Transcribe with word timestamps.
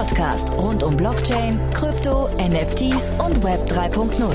Podcast 0.00 0.50
rund 0.54 0.82
um 0.82 0.96
Blockchain, 0.96 1.60
Krypto, 1.74 2.30
NFTs 2.38 3.10
und 3.18 3.44
Web 3.44 3.70
3.0. 3.70 4.34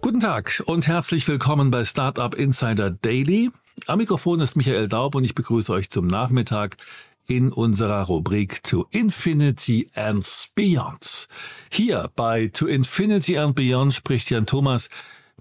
Guten 0.00 0.20
Tag 0.20 0.62
und 0.64 0.86
herzlich 0.86 1.28
willkommen 1.28 1.70
bei 1.70 1.84
Startup 1.84 2.34
Insider 2.34 2.92
Daily. 2.92 3.50
Am 3.86 3.98
Mikrofon 3.98 4.40
ist 4.40 4.56
Michael 4.56 4.88
Daub 4.88 5.16
und 5.16 5.24
ich 5.24 5.34
begrüße 5.34 5.70
euch 5.70 5.90
zum 5.90 6.06
Nachmittag 6.06 6.78
in 7.26 7.52
unserer 7.52 8.04
Rubrik 8.04 8.64
To 8.64 8.86
Infinity 8.88 9.90
and 9.94 10.26
Beyond. 10.54 11.28
Hier 11.70 12.08
bei 12.16 12.46
To 12.46 12.64
Infinity 12.64 13.36
and 13.36 13.54
Beyond 13.54 13.92
spricht 13.92 14.30
Jan 14.30 14.46
Thomas 14.46 14.88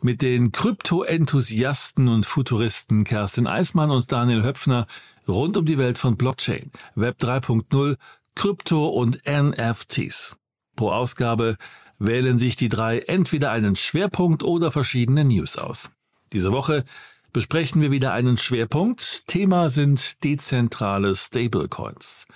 mit 0.02 0.22
den 0.22 0.52
Krypto-Enthusiasten 0.52 2.09
und 2.09 2.25
Futuristen 2.25 3.05
Kerstin 3.05 3.47
Eismann 3.47 3.89
und 3.89 4.11
Daniel 4.11 4.44
Höpfner 4.44 4.86
rund 5.29 5.57
um 5.57 5.65
die 5.65 5.77
Welt 5.77 5.97
von 5.97 6.17
Blockchain, 6.17 6.71
Web 6.95 7.17
3.0, 7.21 7.97
Krypto 8.35 8.88
und 8.88 9.21
NFTs. 9.25 10.38
Pro 10.75 10.91
Ausgabe 10.91 11.58
wählen 11.99 12.38
sich 12.38 12.55
die 12.55 12.69
drei 12.69 12.99
entweder 12.99 13.52
einen 13.52 13.75
Schwerpunkt 13.75 14.44
oder 14.44 14.71
verschiedene 14.71 15.25
News 15.25 15.58
aus. 15.58 15.91
Diese 16.31 16.52
Woche 16.52 16.86
besprechen 17.33 17.81
wir 17.81 17.91
wieder 17.91 18.13
einen 18.13 18.38
Schwerpunkt. 18.38 19.27
Thema 19.27 19.69
sind 19.69 20.23
dezentrale 20.23 21.16
Stablecoins. 21.16 22.27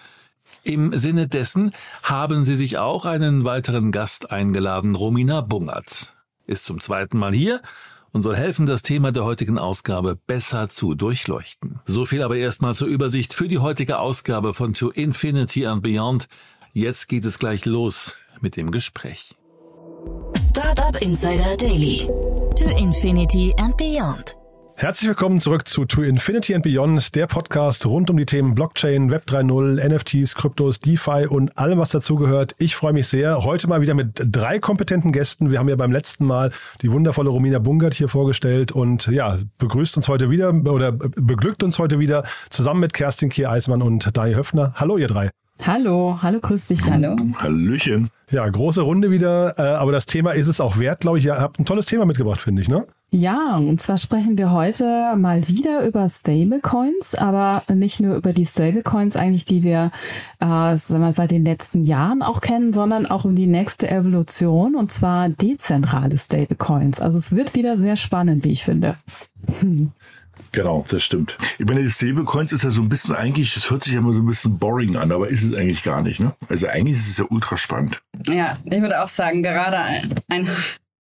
Im 0.64 0.98
Sinne 0.98 1.28
dessen 1.28 1.74
haben 2.04 2.44
sie 2.44 2.56
sich 2.56 2.78
auch 2.78 3.06
einen 3.06 3.44
weiteren 3.44 3.92
Gast 3.92 4.32
eingeladen, 4.32 4.96
Romina 4.96 5.42
Bungert. 5.42 6.16
Ist 6.46 6.66
zum 6.66 6.80
zweiten 6.80 7.18
Mal 7.18 7.34
hier 7.34 7.62
und 8.14 8.22
soll 8.22 8.38
helfen, 8.38 8.66
das 8.66 8.84
Thema 8.84 9.12
der 9.12 9.26
heutigen 9.26 9.58
Ausgabe 9.58 10.16
besser 10.16 10.70
zu 10.70 10.96
durchleuchten. 10.96 11.82
So 11.86 12.06
viel 12.06 12.22
aber 12.22 12.38
erstmal 12.38 12.76
zur 12.76 12.88
Übersicht 12.88 13.34
für 13.34 13.50
die 13.50 13.60
heutige 13.60 14.00
Ausgabe 14.00 14.54
von 14.54 14.74
To 14.74 14.92
Infinity 14.92 15.66
and 15.66 15.84
Beyond. 15.84 16.28
Jetzt 16.72 17.10
geht 17.10 17.26
es 17.26 17.40
gleich 17.40 17.66
los 17.66 18.16
mit 18.40 18.56
dem 18.56 18.72
Gespräch. 18.72 19.36
Startup 20.50 20.96
Insider 21.02 21.58
Daily. 21.58 22.08
To 22.56 22.66
Infinity 22.78 23.54
and 23.58 23.76
Beyond. 23.76 24.36
Herzlich 24.84 25.08
willkommen 25.08 25.40
zurück 25.40 25.66
zu 25.66 25.86
To 25.86 26.02
Infinity 26.02 26.54
and 26.54 26.62
Beyond, 26.62 27.16
der 27.16 27.26
Podcast 27.26 27.86
rund 27.86 28.10
um 28.10 28.18
die 28.18 28.26
Themen 28.26 28.54
Blockchain, 28.54 29.12
Web 29.12 29.24
3.0, 29.30 29.82
NFTs, 29.82 30.36
Kryptos, 30.36 30.82
DeFi 30.82 31.26
und 31.26 31.58
allem, 31.58 31.80
was 31.80 31.92
dazugehört. 31.92 32.54
Ich 32.58 32.76
freue 32.76 32.92
mich 32.92 33.08
sehr. 33.08 33.46
Heute 33.46 33.70
mal 33.70 33.80
wieder 33.80 33.94
mit 33.94 34.22
drei 34.26 34.60
kompetenten 34.60 35.14
Gästen. 35.14 35.52
Wir 35.52 35.60
haben 35.60 35.70
ja 35.70 35.78
beim 35.78 35.94
letzten 35.94 36.26
Mal 36.26 36.52
die 36.82 36.92
wundervolle 36.92 37.30
Romina 37.30 37.60
Bungert 37.60 37.94
hier 37.94 38.10
vorgestellt 38.10 38.74
und 38.74 39.08
ja, 39.08 39.38
begrüßt 39.58 39.96
uns 39.96 40.10
heute 40.10 40.30
wieder 40.30 40.50
oder 40.54 40.92
beglückt 40.92 41.64
uns 41.64 41.80
heute 41.80 42.00
wieder 42.00 42.26
zusammen 42.50 42.82
mit 42.82 42.92
Kerstin 42.92 43.30
Kier-Eismann 43.30 43.82
und 43.82 44.18
Daniel 44.18 44.36
Höfner. 44.36 44.74
Hallo, 44.76 44.98
ihr 44.98 45.08
drei. 45.08 45.30
Hallo, 45.66 46.20
hallo, 46.22 46.40
grüß 46.42 46.68
dich. 46.68 46.82
Hallo. 46.90 47.16
Hallöchen. 47.38 48.10
Ja, 48.32 48.50
große 48.50 48.82
Runde 48.82 49.12
wieder, 49.12 49.58
äh, 49.58 49.62
aber 49.62 49.94
das 49.94 50.08
Thema 50.08 50.32
ist 50.32 50.48
es 50.48 50.60
auch 50.60 50.78
wert, 50.78 51.00
glaube 51.00 51.20
ich. 51.20 51.26
Ihr 51.26 51.40
habt 51.40 51.58
ein 51.58 51.64
tolles 51.64 51.86
Thema 51.86 52.06
mitgebracht, 52.06 52.42
finde 52.42 52.62
ich, 52.62 52.68
ne? 52.68 52.86
Ja, 53.16 53.58
und 53.58 53.80
zwar 53.80 54.00
sprechen 54.00 54.40
wir 54.40 54.50
heute 54.50 55.16
mal 55.16 55.48
wieder 55.48 55.86
über 55.86 56.10
Stablecoins, 56.10 57.14
aber 57.14 57.62
nicht 57.72 58.00
nur 58.00 58.16
über 58.16 58.34
die 58.34 58.48
Stablecoins 58.48 59.16
eigentlich, 59.16 59.46
die 59.46 59.62
wir, 59.62 59.92
äh, 60.40 60.78
sagen 60.78 61.02
wir, 61.02 61.14
seit 61.14 61.30
den 61.30 61.46
letzten 61.46 61.84
Jahren 61.84 62.24
auch 62.24 62.42
kennen, 62.42 62.74
sondern 62.74 63.06
auch 63.06 63.24
um 63.24 63.36
die 63.36 63.46
nächste 63.46 63.88
Evolution 63.88 64.76
und 64.76 64.92
zwar 64.92 65.30
dezentrale 65.30 66.18
Stablecoins. 66.18 67.02
Also 67.02 67.20
es 67.20 67.36
wird 67.36 67.54
wieder 67.54 67.78
sehr 67.78 67.98
spannend, 67.98 68.46
wie 68.46 68.52
ich 68.52 68.64
finde. 68.64 68.96
Hm. 69.60 69.92
Genau, 70.52 70.84
das 70.90 71.04
stimmt. 71.04 71.38
Ich 71.60 71.68
meine, 71.68 71.84
die 71.84 71.92
Stablecoins 71.92 72.52
ist 72.52 72.64
ja 72.64 72.72
so 72.72 72.82
ein 72.82 72.90
bisschen 72.90 73.14
eigentlich, 73.14 73.54
das 73.54 73.70
hört 73.70 73.84
sich 73.84 73.94
ja 73.94 74.00
immer 74.00 74.14
so 74.14 74.22
ein 74.22 74.26
bisschen 74.26 74.58
boring 74.58 74.96
an, 74.96 75.12
aber 75.12 75.28
ist 75.28 75.44
es 75.44 75.54
eigentlich 75.54 75.84
gar 75.84 76.02
nicht, 76.02 76.20
ne? 76.20 76.34
Also 76.50 76.66
eigentlich 76.66 76.98
ist 76.98 77.10
es 77.10 77.18
ja 77.20 77.26
ultra 77.30 77.58
spannend. 77.58 78.02
Ja, 78.26 78.58
ich 78.66 78.82
würde 78.82 79.04
auch 79.04 79.08
sagen, 79.08 79.44
gerade 79.44 79.78
ein 80.30 80.50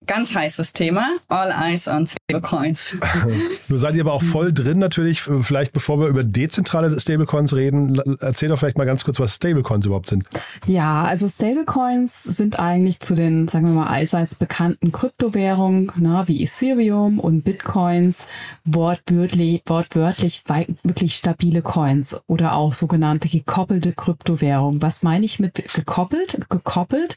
Ganz 0.05 0.35
heißes 0.35 0.73
Thema. 0.73 1.07
All 1.29 1.49
eyes 1.51 1.87
on 1.87 2.07
Stablecoins. 2.07 2.97
Nun 3.69 3.79
seid 3.79 3.95
ihr 3.95 4.01
aber 4.01 4.13
auch 4.13 4.23
voll 4.23 4.51
drin 4.51 4.79
natürlich. 4.79 5.21
Vielleicht 5.21 5.71
bevor 5.71 5.99
wir 5.99 6.07
über 6.07 6.23
dezentrale 6.23 6.99
Stablecoins 6.99 7.55
reden, 7.55 8.01
erzähl 8.19 8.49
doch 8.49 8.59
vielleicht 8.59 8.77
mal 8.77 8.85
ganz 8.85 9.05
kurz, 9.05 9.19
was 9.19 9.35
Stablecoins 9.35 9.85
überhaupt 9.85 10.07
sind. 10.07 10.25
Ja, 10.65 11.05
also 11.05 11.29
Stablecoins 11.29 12.23
sind 12.23 12.59
eigentlich 12.59 12.99
zu 12.99 13.15
den, 13.15 13.47
sagen 13.47 13.67
wir 13.67 13.73
mal, 13.73 13.87
allseits 13.87 14.35
bekannten 14.35 14.91
Kryptowährungen, 14.91 15.91
na, 15.95 16.27
wie 16.27 16.43
Ethereum 16.43 17.19
und 17.19 17.43
Bitcoins, 17.43 18.27
wortwörtlich, 18.65 19.61
wortwörtlich 19.65 20.43
wirklich 20.83 21.15
stabile 21.15 21.61
Coins 21.61 22.21
oder 22.27 22.53
auch 22.53 22.73
sogenannte 22.73 23.29
gekoppelte 23.29 23.93
Kryptowährungen. 23.93 24.81
Was 24.81 25.03
meine 25.03 25.25
ich 25.25 25.39
mit 25.39 25.63
gekoppelt? 25.73 26.49
Gekoppelt, 26.49 27.15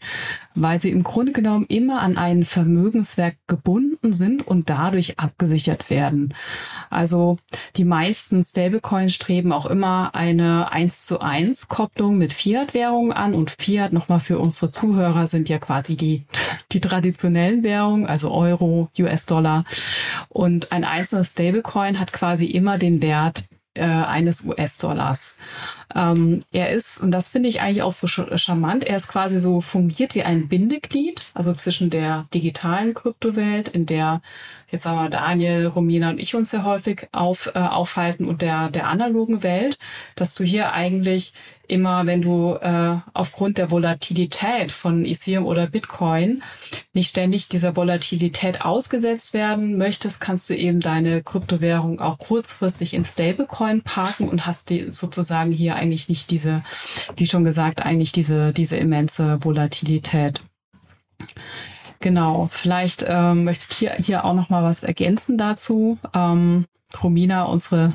weil 0.55 0.81
sie 0.81 0.91
im 0.91 1.03
Grunde 1.03 1.33
genommen 1.33 1.67
immer 1.69 2.01
an 2.01 2.17
einen 2.17 2.45
Vermögen 2.45 2.76
Vermögenswerk 2.77 3.37
gebunden 3.47 4.13
sind 4.13 4.47
und 4.47 4.69
dadurch 4.69 5.19
abgesichert 5.19 5.89
werden. 5.89 6.35
Also 6.91 7.39
die 7.77 7.85
meisten 7.85 8.43
Stablecoins 8.43 9.15
streben 9.15 9.53
auch 9.53 9.67
immer 9.67 10.15
eine 10.15 10.71
1 10.73 11.07
zu 11.07 11.21
1 11.21 11.69
Kopplung 11.69 12.19
mit 12.19 12.35
Fiat-Währungen 12.35 13.13
an 13.13 13.35
und 13.35 13.51
Fiat 13.51 13.95
nochmal 13.95 14.21
für 14.21 14.39
unsere 14.39 14.71
Zuhörer 14.71 15.27
sind 15.27 15.49
ja 15.49 15.59
quasi 15.59 15.97
die, 15.97 16.27
die 16.73 16.81
traditionellen 16.81 17.63
Währungen, 17.63 18.07
also 18.07 18.31
Euro, 18.31 18.91
US-Dollar. 18.99 19.65
Und 20.29 20.73
ein 20.73 20.85
einzelnes 20.85 21.31
Stablecoin 21.31 21.99
hat 21.99 22.13
quasi 22.13 22.45
immer 22.45 22.77
den 22.77 23.01
Wert 23.01 23.45
äh, 23.73 23.85
eines 23.85 24.45
US-Dollars. 24.45 25.39
Ähm, 25.95 26.43
er 26.53 26.71
ist, 26.71 27.01
und 27.01 27.13
das 27.13 27.29
finde 27.29 27.49
ich 27.49 27.61
eigentlich 27.61 27.83
auch 27.83 27.93
so 27.93 28.07
charmant, 28.09 28.85
er 28.85 28.97
ist 28.97 29.09
quasi 29.09 29.39
so 29.39 29.61
fungiert 29.61 30.15
wie 30.15 30.25
ein 30.25 30.49
Bindeglied, 30.49 31.21
also 31.35 31.53
zwischen 31.53 31.91
der 31.91 32.27
digitalen 32.35 32.95
Kryptowelt, 32.95 33.69
in 33.69 33.87
der 33.87 34.21
jetzt 34.71 34.83
sagen 34.83 34.99
wir 34.99 35.11
Daniel, 35.11 35.67
Romina 35.67 36.11
und 36.11 36.19
ich 36.19 36.35
uns 36.35 36.51
sehr 36.51 36.65
häufig 36.65 37.09
auf, 37.13 37.53
äh, 37.55 37.59
aufhalten 37.59 38.25
und 38.25 38.43
der, 38.43 38.69
der 38.69 38.89
analogen 38.89 39.43
Welt, 39.43 39.79
dass 40.17 40.35
du 40.35 40.45
hier 40.45 40.73
eigentlich 40.73 41.33
immer, 41.69 42.07
wenn 42.07 42.23
du 42.23 42.55
äh, 42.55 42.97
aufgrund 43.13 43.59
der 43.59 43.71
Volatilität 43.71 44.71
von 44.71 45.05
Ethereum 45.05 45.47
oder 45.47 45.67
Bitcoin 45.67 46.43
nicht 46.93 47.11
ständig 47.11 47.49
dieser 47.49 47.77
Volatilität 47.77 48.63
ausgesetzt 48.63 49.35
werden 49.35 49.77
möchtest, 49.77 50.21
kannst 50.21 50.49
du 50.49 50.55
eben 50.55 50.81
deine 50.81 51.23
Kryptowährung 51.23 52.01
auch 52.01 52.19
kurzfristig 52.19 52.95
in 52.95 53.05
Stablecoin 53.05 53.83
parken 53.83 54.29
und 54.29 54.47
hast 54.47 54.71
die 54.71 54.89
sozusagen 54.91 55.51
hier 55.51 55.76
eigentlich 55.77 56.09
nicht 56.09 56.31
diese, 56.31 56.63
wie 57.17 57.27
schon 57.27 57.45
gesagt, 57.45 57.81
eigentlich 57.81 58.13
diese, 58.13 58.53
diese 58.53 58.77
immense 58.77 59.39
Volatilität. 59.45 60.41
Genau, 62.01 62.49
vielleicht 62.53 63.05
ähm, 63.09 63.45
möchte 63.45 63.67
ich 63.71 63.77
hier, 63.77 63.93
hier 63.95 64.25
auch 64.25 64.35
noch 64.35 64.51
mal 64.51 64.63
was 64.63 64.83
ergänzen 64.83 65.39
dazu. 65.39 65.99
Ähm, 66.15 66.67
Romina, 67.03 67.45
unsere 67.45 67.91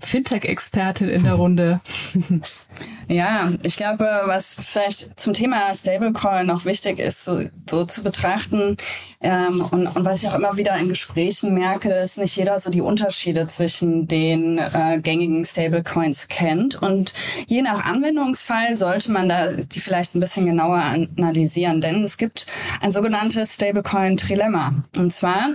Fintech-Expertin 0.00 1.08
in 1.08 1.24
der 1.24 1.34
Runde. 1.34 1.80
Ja, 3.08 3.50
ich 3.64 3.76
glaube, 3.76 4.04
was 4.26 4.54
vielleicht 4.54 5.18
zum 5.18 5.32
Thema 5.32 5.74
Stablecoin 5.74 6.46
noch 6.46 6.64
wichtig 6.64 7.00
ist, 7.00 7.24
so, 7.24 7.42
so 7.68 7.84
zu 7.84 8.04
betrachten 8.04 8.76
ähm, 9.20 9.66
und, 9.72 9.88
und 9.88 10.04
was 10.04 10.22
ich 10.22 10.28
auch 10.28 10.36
immer 10.36 10.56
wieder 10.56 10.76
in 10.78 10.88
Gesprächen 10.88 11.52
merke, 11.54 11.88
dass 11.88 12.18
nicht 12.18 12.36
jeder 12.36 12.60
so 12.60 12.70
die 12.70 12.80
Unterschiede 12.80 13.48
zwischen 13.48 14.06
den 14.06 14.58
äh, 14.58 15.00
gängigen 15.02 15.44
Stablecoins 15.44 16.28
kennt 16.28 16.80
und 16.80 17.12
je 17.48 17.62
nach 17.62 17.84
Anwendungsfall 17.84 18.76
sollte 18.76 19.10
man 19.10 19.28
da 19.28 19.54
die 19.54 19.80
vielleicht 19.80 20.14
ein 20.14 20.20
bisschen 20.20 20.46
genauer 20.46 20.78
analysieren, 20.78 21.80
denn 21.80 22.04
es 22.04 22.16
gibt 22.16 22.46
ein 22.80 22.92
sogenanntes 22.92 23.56
Stablecoin-Trilemma 23.56 24.84
und 24.96 25.12
zwar 25.12 25.54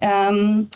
ähm, 0.00 0.68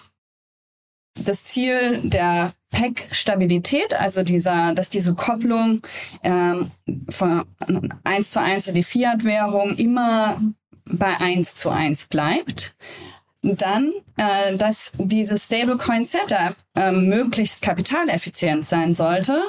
das 1.24 1.44
Ziel 1.44 2.00
der 2.02 2.52
PEG-Stabilität, 2.70 3.94
also 3.94 4.22
dieser, 4.22 4.74
dass 4.74 4.90
diese 4.90 5.14
Kopplung 5.14 5.82
ähm, 6.22 6.70
von 7.08 7.44
eins 8.04 8.30
zu 8.30 8.40
eins 8.40 8.66
in 8.66 8.74
die 8.74 8.82
Fiat-Währung 8.82 9.76
immer 9.76 10.40
bei 10.84 11.18
eins 11.18 11.54
zu 11.54 11.70
eins 11.70 12.06
bleibt. 12.06 12.76
Dann, 13.42 13.92
äh, 14.16 14.56
dass 14.56 14.92
dieses 14.98 15.44
Stablecoin-Setup 15.44 16.56
äh, 16.74 16.92
möglichst 16.92 17.62
kapitaleffizient 17.62 18.66
sein 18.66 18.94
sollte 18.94 19.40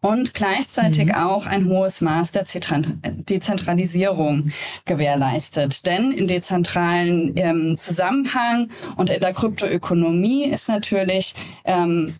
und 0.00 0.34
gleichzeitig 0.34 1.06
mhm. 1.06 1.14
auch 1.14 1.46
ein 1.46 1.66
hohes 1.66 2.00
Maß 2.00 2.32
der 2.32 2.44
Dezentralisierung 2.44 4.50
gewährleistet. 4.84 5.86
Denn 5.86 6.12
in 6.12 6.26
dezentralen 6.26 7.32
ähm, 7.36 7.76
Zusammenhang 7.76 8.68
und 8.96 9.10
in 9.10 9.20
der 9.20 9.32
Kryptoökonomie 9.32 10.44
ist 10.44 10.68
natürlich 10.68 11.34
ähm, 11.64 12.14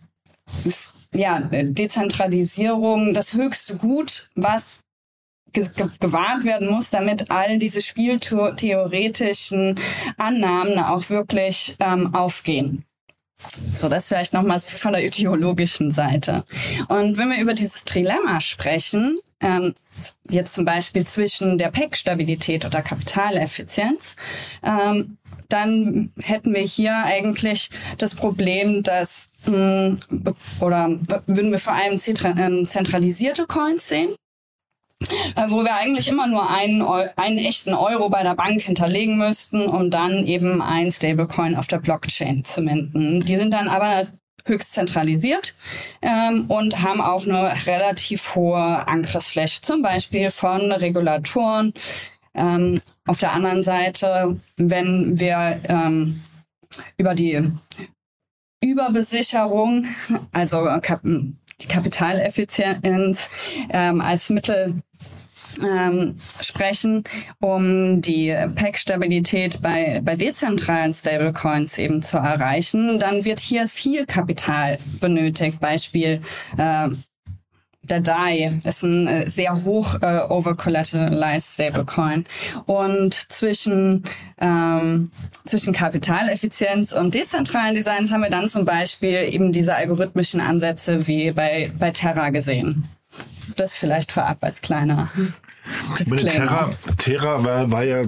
ja, 1.13 1.39
Dezentralisierung 1.51 3.13
das 3.13 3.33
höchste 3.33 3.77
Gut, 3.77 4.29
was 4.35 4.81
ge 5.51 5.67
gewahrt 5.99 6.43
werden 6.43 6.69
muss, 6.69 6.89
damit 6.89 7.29
all 7.29 7.59
diese 7.59 7.81
spieltheoretischen 7.81 9.79
Annahmen 10.17 10.79
auch 10.79 11.09
wirklich 11.09 11.75
ähm, 11.79 12.15
aufgehen. 12.15 12.85
So, 13.73 13.89
das 13.89 14.07
vielleicht 14.07 14.33
nochmal 14.33 14.59
von 14.59 14.93
der 14.93 15.05
ideologischen 15.05 15.91
Seite. 15.91 16.43
Und 16.87 17.17
wenn 17.17 17.29
wir 17.29 17.39
über 17.39 17.53
dieses 17.53 17.83
Trilemma 17.83 18.41
sprechen, 18.41 19.17
ähm, 19.41 19.73
jetzt 20.29 20.53
zum 20.53 20.65
Beispiel 20.65 21.05
zwischen 21.05 21.57
der 21.57 21.69
PEC-Stabilität 21.69 22.65
oder 22.65 22.81
Kapitaleffizienz, 22.81 24.15
ähm, 24.63 25.17
dann 25.49 26.11
hätten 26.23 26.53
wir 26.53 26.61
hier 26.61 26.95
eigentlich 27.05 27.69
das 27.99 28.15
Problem, 28.15 28.81
dass 28.81 29.33
mh, 29.45 29.97
oder 30.59 30.89
würden 31.27 31.51
wir 31.51 31.59
vor 31.59 31.73
allem 31.73 31.99
ähm, 32.37 32.65
zentralisierte 32.65 33.45
Coins 33.45 33.87
sehen, 33.87 34.15
wo 35.49 35.63
wir 35.63 35.75
eigentlich 35.75 36.07
immer 36.07 36.27
nur 36.27 36.49
einen, 36.49 36.81
einen 36.81 37.37
echten 37.37 37.73
Euro 37.73 38.09
bei 38.09 38.23
der 38.23 38.35
Bank 38.35 38.61
hinterlegen 38.61 39.17
müssten, 39.17 39.67
um 39.67 39.89
dann 39.89 40.25
eben 40.25 40.61
ein 40.61 40.91
Stablecoin 40.91 41.55
auf 41.55 41.67
der 41.67 41.79
Blockchain 41.79 42.43
zu 42.43 42.61
minden. 42.61 43.21
Die 43.21 43.35
sind 43.35 43.53
dann 43.53 43.67
aber 43.67 44.07
höchst 44.45 44.73
zentralisiert 44.73 45.53
ähm, 46.01 46.45
und 46.47 46.81
haben 46.81 47.01
auch 47.01 47.23
eine 47.23 47.53
relativ 47.65 48.35
hohe 48.35 48.87
Angriffsfläche, 48.87 49.61
zum 49.61 49.81
Beispiel 49.81 50.31
von 50.31 50.71
Regulatoren. 50.71 51.73
Ähm, 52.35 52.81
auf 53.05 53.19
der 53.19 53.33
anderen 53.33 53.63
Seite, 53.63 54.37
wenn 54.57 55.19
wir 55.19 55.59
ähm, 55.69 56.21
über 56.97 57.13
die 57.13 57.51
Überbesicherung, 58.63 59.85
also 60.31 60.67
die 61.61 61.67
Kapitaleffizienz 61.67 63.29
ähm, 63.69 64.01
als 64.01 64.29
Mittel 64.29 64.81
ähm, 65.63 66.15
sprechen, 66.41 67.03
um 67.39 68.01
die 68.01 68.35
Pack-Stabilität 68.55 69.61
bei, 69.61 70.01
bei 70.03 70.15
dezentralen 70.15 70.93
Stablecoins 70.93 71.77
eben 71.77 72.01
zu 72.01 72.17
erreichen, 72.17 72.99
dann 72.99 73.25
wird 73.25 73.39
hier 73.39 73.67
viel 73.67 74.05
Kapital 74.05 74.77
benötigt. 74.99 75.59
Beispiel 75.59 76.21
äh, 76.57 76.89
der 77.83 77.99
DAI 77.99 78.59
ist 78.63 78.83
ein 78.83 79.07
äh, 79.07 79.29
sehr 79.29 79.63
hoch 79.63 80.01
äh, 80.01 80.21
overcollateralized 80.29 81.53
Stablecoin. 81.53 82.23
Und 82.65 83.13
zwischen, 83.13 84.03
ähm, 84.39 85.11
zwischen 85.45 85.73
Kapitaleffizienz 85.73 86.93
und 86.93 87.13
dezentralen 87.13 87.75
Designs 87.75 88.11
haben 88.11 88.21
wir 88.21 88.29
dann 88.29 88.47
zum 88.47 88.63
Beispiel 88.63 89.17
eben 89.31 89.51
diese 89.51 89.75
algorithmischen 89.75 90.39
Ansätze 90.39 91.07
wie 91.07 91.31
bei, 91.31 91.73
bei 91.77 91.91
Terra 91.91 92.29
gesehen. 92.29 92.87
Das 93.57 93.75
vielleicht 93.75 94.13
vorab 94.13 94.37
als 94.41 94.61
kleiner 94.61 95.11
Terra, 96.27 96.69
Terra 96.97 97.43
war, 97.43 97.71
war 97.71 97.83
ja 97.83 98.03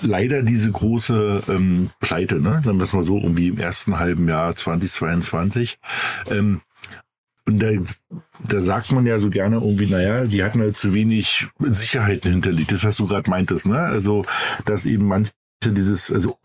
leider 0.00 0.42
diese 0.42 0.70
große 0.70 1.42
ähm, 1.48 1.90
Pleite, 2.00 2.36
ne? 2.40 2.60
Dann 2.64 2.80
wir 2.80 2.86
mal 2.92 3.04
so, 3.04 3.18
irgendwie 3.18 3.48
im 3.48 3.58
ersten 3.58 3.98
halben 3.98 4.28
Jahr 4.28 4.54
2022. 4.54 5.78
Ähm, 6.30 6.60
und 7.46 7.60
da, 7.60 7.68
da 8.48 8.60
sagt 8.60 8.92
man 8.92 9.06
ja 9.06 9.18
so 9.18 9.30
gerne 9.30 9.56
irgendwie, 9.56 9.86
naja, 9.86 10.24
die 10.24 10.42
hatten 10.42 10.60
halt 10.60 10.76
zu 10.76 10.94
wenig 10.94 11.46
Sicherheiten 11.60 12.32
hinterlegt. 12.32 12.72
Das, 12.72 12.84
was 12.84 12.96
du 12.96 13.06
gerade 13.06 13.30
meintest, 13.30 13.66
ne? 13.66 13.78
Also, 13.78 14.24
dass 14.64 14.84
eben 14.84 15.06
manche 15.06 15.32
dieses, 15.64 16.12
also 16.12 16.36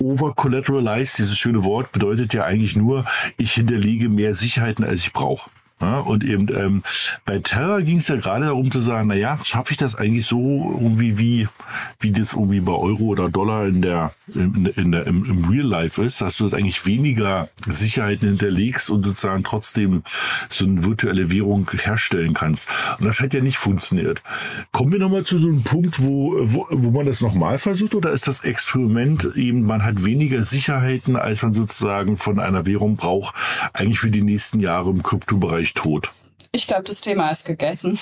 over-collateralized, 0.00 1.18
dieses 1.18 1.36
schöne 1.36 1.64
Wort, 1.64 1.92
bedeutet 1.92 2.34
ja 2.34 2.44
eigentlich 2.44 2.76
nur, 2.76 3.06
ich 3.38 3.52
hinterlege 3.52 4.08
mehr 4.08 4.34
Sicherheiten, 4.34 4.84
als 4.84 5.00
ich 5.00 5.12
brauche. 5.12 5.50
Ja, 5.84 5.98
und 5.98 6.24
eben 6.24 6.48
ähm, 6.54 6.82
bei 7.26 7.40
Terra 7.40 7.80
ging 7.80 7.98
es 7.98 8.08
ja 8.08 8.16
gerade 8.16 8.46
darum 8.46 8.70
zu 8.70 8.80
sagen, 8.80 9.08
na 9.08 9.14
ja, 9.14 9.38
schaffe 9.44 9.72
ich 9.72 9.76
das 9.76 9.94
eigentlich 9.96 10.26
so 10.26 10.78
irgendwie 10.80 11.18
wie 11.18 11.48
wie 12.00 12.10
das 12.10 12.32
irgendwie 12.32 12.60
bei 12.60 12.72
Euro 12.72 13.04
oder 13.04 13.28
Dollar 13.28 13.66
in 13.66 13.82
der 13.82 14.12
in, 14.34 14.64
in 14.64 14.92
der 14.92 15.06
im, 15.06 15.26
im 15.26 15.44
Real 15.44 15.66
Life 15.66 16.02
ist, 16.02 16.22
dass 16.22 16.38
du 16.38 16.44
das 16.44 16.54
eigentlich 16.54 16.86
weniger 16.86 17.50
Sicherheiten 17.66 18.30
hinterlegst 18.30 18.88
und 18.88 19.04
sozusagen 19.04 19.44
trotzdem 19.44 20.04
so 20.48 20.64
eine 20.64 20.84
virtuelle 20.84 21.30
Währung 21.30 21.70
herstellen 21.70 22.32
kannst. 22.32 22.66
Und 22.98 23.04
das 23.04 23.20
hat 23.20 23.34
ja 23.34 23.40
nicht 23.40 23.58
funktioniert. 23.58 24.22
Kommen 24.72 24.92
wir 24.92 24.98
nochmal 24.98 25.24
zu 25.24 25.36
so 25.36 25.48
einem 25.48 25.62
Punkt, 25.62 26.02
wo, 26.02 26.34
wo, 26.40 26.66
wo 26.70 26.90
man 26.92 27.04
das 27.04 27.20
nochmal 27.20 27.58
versucht 27.58 27.94
oder 27.94 28.12
ist 28.12 28.26
das 28.26 28.42
Experiment 28.42 29.32
eben, 29.36 29.64
man 29.64 29.84
hat 29.84 30.04
weniger 30.06 30.42
Sicherheiten, 30.42 31.16
als 31.16 31.42
man 31.42 31.52
sozusagen 31.52 32.16
von 32.16 32.38
einer 32.38 32.64
Währung 32.64 32.96
braucht, 32.96 33.34
eigentlich 33.74 33.98
für 33.98 34.10
die 34.10 34.22
nächsten 34.22 34.60
Jahre 34.60 34.88
im 34.88 35.02
Kryptobereich 35.02 35.73
tot? 35.74 36.10
Ich 36.54 36.68
glaube, 36.68 36.84
das 36.84 37.00
Thema 37.00 37.30
ist 37.30 37.44
gegessen. 37.46 37.98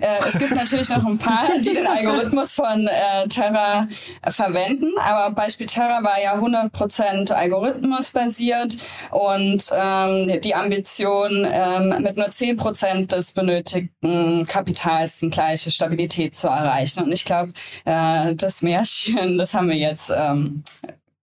Äh, 0.00 0.18
es 0.28 0.38
gibt 0.38 0.54
natürlich 0.54 0.90
noch 0.90 1.06
ein 1.06 1.16
paar, 1.16 1.48
die 1.58 1.72
den 1.72 1.86
Algorithmus 1.86 2.52
von 2.52 2.86
äh, 2.86 3.26
Terra 3.28 3.88
verwenden, 4.28 4.92
aber 4.98 5.34
Beispiel 5.34 5.66
Terra 5.66 6.04
war 6.04 6.20
ja 6.20 6.34
100% 6.34 7.32
algorithmusbasiert 7.32 8.76
und 9.12 9.64
ähm, 9.74 10.40
die 10.42 10.54
Ambition, 10.54 11.46
ähm, 11.50 12.02
mit 12.02 12.18
nur 12.18 12.26
10% 12.26 13.06
des 13.06 13.32
benötigten 13.32 14.44
Kapitals 14.44 15.22
eine 15.22 15.30
gleiche 15.30 15.70
Stabilität 15.70 16.36
zu 16.36 16.48
erreichen. 16.48 17.04
Und 17.04 17.12
ich 17.12 17.24
glaube, 17.24 17.54
äh, 17.86 18.34
das 18.34 18.60
Märchen, 18.60 19.38
das 19.38 19.54
haben 19.54 19.70
wir 19.70 19.76
jetzt 19.76 20.12
ähm, 20.14 20.64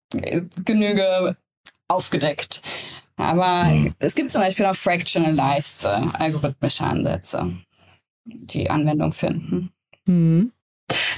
Genüge 0.09 1.37
aufgedeckt. 1.87 2.63
Aber 3.15 3.67
hm. 3.67 3.93
es 3.99 4.15
gibt 4.15 4.31
zum 4.31 4.41
Beispiel 4.41 4.65
auch 4.65 4.75
fractionalized 4.75 5.85
äh, 5.85 6.07
algorithmische 6.13 6.83
Ansätze, 6.83 7.57
die 8.25 8.69
Anwendung 8.69 9.11
finden. 9.11 9.71
Hm. 10.05 10.51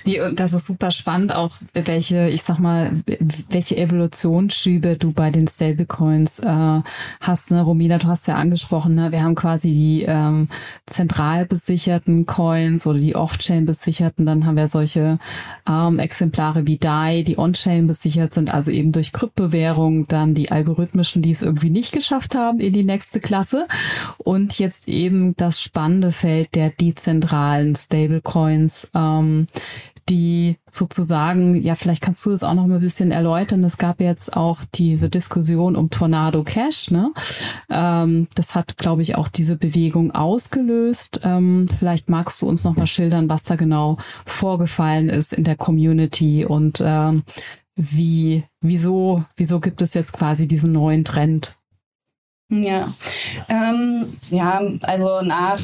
Nee, 0.05 0.21
und 0.21 0.39
das 0.39 0.53
ist 0.53 0.67
super 0.67 0.91
spannend, 0.91 1.33
auch 1.33 1.55
welche, 1.73 2.29
ich 2.29 2.43
sag 2.43 2.59
mal, 2.59 2.91
welche 3.49 3.77
Evolutionsschübe 3.77 4.97
du 4.97 5.11
bei 5.11 5.31
den 5.31 5.47
Stablecoins 5.47 6.39
äh, 6.39 6.81
hast. 7.21 7.51
Ne? 7.51 7.61
Romina, 7.61 7.97
du 7.97 8.07
hast 8.07 8.27
ja 8.27 8.35
angesprochen, 8.35 8.95
ne? 8.95 9.11
wir 9.11 9.23
haben 9.23 9.35
quasi 9.35 9.69
die 9.69 10.05
ähm, 10.07 10.47
zentral 10.85 11.45
besicherten 11.45 12.25
Coins 12.25 12.87
oder 12.87 12.99
die 12.99 13.15
Off-Chain 13.15 13.65
besicherten. 13.65 14.25
Dann 14.25 14.45
haben 14.45 14.57
wir 14.57 14.67
solche 14.67 15.19
ähm, 15.67 15.99
Exemplare 15.99 16.67
wie 16.67 16.77
DAI, 16.77 17.23
die 17.23 17.37
On-Chain 17.37 17.87
besichert 17.87 18.33
sind, 18.33 18.53
also 18.53 18.71
eben 18.71 18.91
durch 18.91 19.13
Kryptowährung. 19.13 20.05
Dann 20.07 20.33
die 20.33 20.51
algorithmischen, 20.51 21.21
die 21.21 21.31
es 21.31 21.41
irgendwie 21.41 21.69
nicht 21.69 21.91
geschafft 21.91 22.35
haben 22.35 22.59
in 22.59 22.73
die 22.73 22.85
nächste 22.85 23.19
Klasse. 23.19 23.67
Und 24.17 24.59
jetzt 24.59 24.87
eben 24.87 25.35
das 25.35 25.61
spannende 25.61 26.11
Feld 26.11 26.55
der 26.55 26.69
dezentralen 26.69 27.75
Stablecoins. 27.75 28.91
Ähm, 28.93 29.47
die 30.07 30.57
sozusagen, 30.71 31.55
ja, 31.55 31.73
vielleicht 31.73 32.01
kannst 32.01 32.23
du 32.25 32.29
das 32.29 32.43
auch 32.43 32.53
noch 32.53 32.67
mal 32.67 32.75
ein 32.75 32.81
bisschen 32.81 33.11
erläutern. 33.11 33.63
Es 33.63 33.77
gab 33.77 33.99
jetzt 33.99 34.37
auch 34.37 34.59
diese 34.75 35.09
Diskussion 35.09 35.75
um 35.75 35.89
Tornado 35.89 36.43
Cash, 36.43 36.91
ne? 36.91 37.11
Ähm, 37.71 38.27
das 38.35 38.53
hat, 38.53 38.77
glaube 38.77 39.01
ich, 39.01 39.15
auch 39.15 39.27
diese 39.27 39.57
Bewegung 39.57 40.11
ausgelöst. 40.11 41.21
Ähm, 41.23 41.67
vielleicht 41.79 42.09
magst 42.09 42.41
du 42.41 42.47
uns 42.47 42.63
noch 42.63 42.75
mal 42.75 42.87
schildern, 42.87 43.29
was 43.29 43.43
da 43.43 43.55
genau 43.55 43.97
vorgefallen 44.25 45.09
ist 45.09 45.33
in 45.33 45.43
der 45.43 45.55
Community 45.55 46.45
und 46.45 46.83
ähm, 46.85 47.23
wie, 47.75 48.43
wieso, 48.61 49.25
wieso 49.35 49.59
gibt 49.59 49.81
es 49.81 49.95
jetzt 49.95 50.13
quasi 50.13 50.47
diesen 50.47 50.71
neuen 50.71 51.03
Trend? 51.03 51.55
Ja, 52.49 52.93
ähm, 53.49 54.05
ja, 54.29 54.61
also 54.83 55.21
nach 55.23 55.59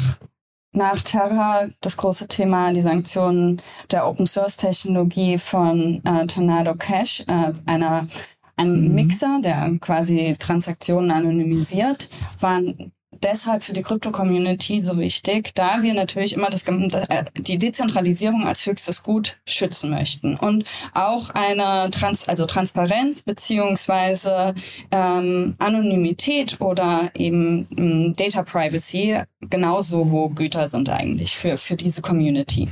nach 0.74 1.02
Terra 1.02 1.68
das 1.82 1.98
große 1.98 2.28
Thema 2.28 2.72
die 2.74 2.82
Sanktionen 2.82 3.62
der 3.92 4.08
Open 4.08 4.28
Source 4.28 4.58
Technologie 4.58 5.38
von 5.38 6.02
äh, 6.06 6.28
Tornado 6.28 6.76
Cash, 6.76 7.22
äh, 7.28 7.54
einer 7.66 8.08
einem 8.56 8.88
mhm. 8.90 8.96
Mixer, 8.96 9.40
der 9.42 9.78
quasi 9.80 10.36
Transaktionen 10.40 11.12
anonymisiert, 11.12 12.10
waren 12.40 12.92
deshalb 13.24 13.64
für 13.64 13.74
die 13.74 13.84
Krypto-Community 13.84 14.82
so 14.82 14.98
wichtig, 14.98 15.54
da 15.56 15.82
wir 15.82 15.94
natürlich 15.94 16.34
immer 16.34 16.50
das, 16.50 16.64
äh, 16.68 17.26
die 17.36 17.58
Dezentralisierung 17.58 18.48
als 18.48 18.66
höchstes 18.66 19.04
Gut 19.04 19.40
schützen 19.46 19.92
möchten 19.92 20.36
und 20.36 20.66
auch 20.94 21.30
eine 21.32 21.90
Trans 21.92 22.28
also 22.28 22.46
Transparenz 22.46 23.22
beziehungsweise 23.22 24.56
ähm, 24.92 25.56
Anonymität 25.60 26.62
oder 26.62 27.12
eben 27.16 27.68
ähm, 27.78 28.14
Data 28.16 28.44
Privacy 28.44 29.22
genauso 29.50 30.10
hohe 30.12 30.30
Güter 30.30 30.68
sind 30.68 30.90
eigentlich 30.90 31.36
für, 31.36 31.58
für 31.58 31.76
diese 31.76 32.02
Community. 32.02 32.70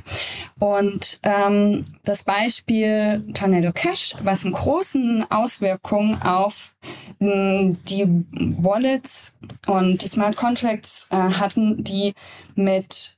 Und 0.60 1.20
ähm, 1.24 1.86
das 2.04 2.24
Beispiel 2.24 3.24
Tornado 3.34 3.72
Cash, 3.72 4.16
was 4.24 4.44
einen 4.44 4.54
großen 4.54 5.26
Auswirkungen 5.32 6.22
auf 6.22 6.76
die 7.20 8.06
Wallets 8.08 9.34
und 9.68 10.02
die 10.02 10.08
Smart 10.08 10.38
Contracts 10.38 11.10
äh, 11.12 11.16
hatten, 11.16 11.84
die 11.84 12.14
mit 12.56 13.18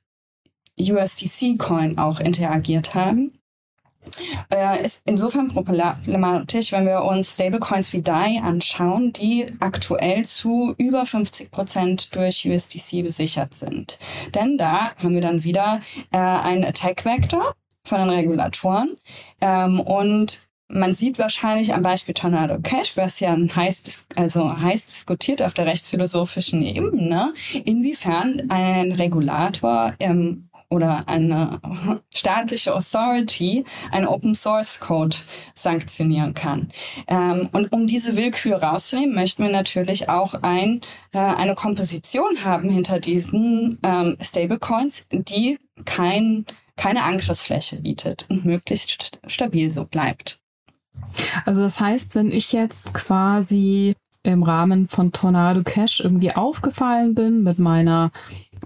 USDC 0.79 1.59
Coin 1.59 1.99
auch 1.99 2.19
interagiert 2.19 2.95
haben. 2.95 3.37
Äh, 4.49 4.83
ist 4.83 5.03
insofern 5.05 5.49
problematisch, 5.49 6.71
wenn 6.71 6.87
wir 6.87 7.03
uns 7.03 7.33
Stablecoins 7.33 7.93
wie 7.93 8.01
DAI 8.01 8.41
anschauen, 8.43 9.13
die 9.13 9.45
aktuell 9.59 10.25
zu 10.25 10.73
über 10.77 11.05
50 11.05 11.51
Prozent 11.51 12.15
durch 12.15 12.47
USDC 12.49 13.03
besichert 13.03 13.53
sind. 13.53 13.99
Denn 14.33 14.57
da 14.57 14.95
haben 14.95 15.13
wir 15.13 15.21
dann 15.21 15.43
wieder 15.43 15.81
äh, 16.11 16.17
einen 16.17 16.65
Attack-Vector 16.65 17.53
von 17.85 17.99
den 17.99 18.09
Regulatoren 18.09 18.97
ähm, 19.39 19.79
und 19.79 20.50
man 20.71 20.95
sieht 20.95 21.19
wahrscheinlich 21.19 21.73
am 21.73 21.83
Beispiel 21.83 22.13
Tornado 22.13 22.59
Cash, 22.59 22.97
was 22.97 23.19
ja 23.19 23.35
heiß, 23.35 24.07
also 24.15 24.59
heiß 24.59 24.85
diskutiert 24.85 25.41
auf 25.41 25.53
der 25.53 25.65
rechtsphilosophischen 25.65 26.61
Ebene, 26.61 27.33
inwiefern 27.65 28.49
ein 28.49 28.91
Regulator 28.91 29.93
ähm, 29.99 30.49
oder 30.71 31.07
eine 31.07 31.59
staatliche 32.13 32.73
Authority 32.73 33.65
einen 33.91 34.07
Open 34.07 34.33
Source 34.33 34.79
Code 34.79 35.17
sanktionieren 35.53 36.33
kann. 36.33 36.69
Ähm, 37.07 37.49
und 37.51 37.71
um 37.73 37.87
diese 37.87 38.15
Willkür 38.15 38.63
rauszunehmen, 38.63 39.13
möchten 39.13 39.43
wir 39.43 39.51
natürlich 39.51 40.07
auch 40.07 40.33
ein, 40.41 40.81
äh, 41.11 41.19
eine 41.19 41.55
Komposition 41.55 42.43
haben 42.45 42.69
hinter 42.69 42.99
diesen 42.99 43.79
ähm, 43.83 44.17
Stablecoins, 44.21 45.07
die 45.11 45.57
kein, 45.83 46.45
keine 46.77 47.03
Angriffsfläche 47.03 47.81
bietet 47.81 48.25
und 48.29 48.45
möglichst 48.45 48.91
st 48.91 49.19
stabil 49.27 49.71
so 49.71 49.85
bleibt. 49.85 50.40
Also 51.45 51.61
das 51.61 51.79
heißt, 51.79 52.15
wenn 52.15 52.31
ich 52.31 52.51
jetzt 52.51 52.93
quasi 52.93 53.95
im 54.23 54.43
Rahmen 54.43 54.87
von 54.87 55.11
Tornado 55.11 55.63
Cash 55.63 56.01
irgendwie 56.01 56.31
aufgefallen 56.31 57.15
bin 57.15 57.43
mit 57.43 57.57
meiner 57.57 58.11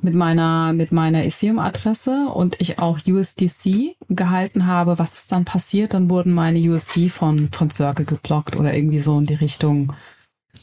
mit 0.01 0.13
meiner, 0.13 0.73
mit 0.73 0.91
meiner 0.91 1.23
Ethereum-Adresse 1.23 2.27
und 2.27 2.59
ich 2.59 2.79
auch 2.79 2.99
USDC 3.07 3.95
gehalten 4.09 4.65
habe, 4.65 4.99
was 4.99 5.19
ist 5.19 5.31
dann 5.31 5.45
passiert? 5.45 5.93
Dann 5.93 6.09
wurden 6.09 6.33
meine 6.33 6.59
USD 6.59 7.09
von, 7.09 7.49
von 7.51 7.69
Circle 7.69 8.05
geblockt 8.05 8.57
oder 8.57 8.73
irgendwie 8.73 8.99
so 8.99 9.17
in 9.17 9.25
die 9.25 9.35
Richtung, 9.35 9.93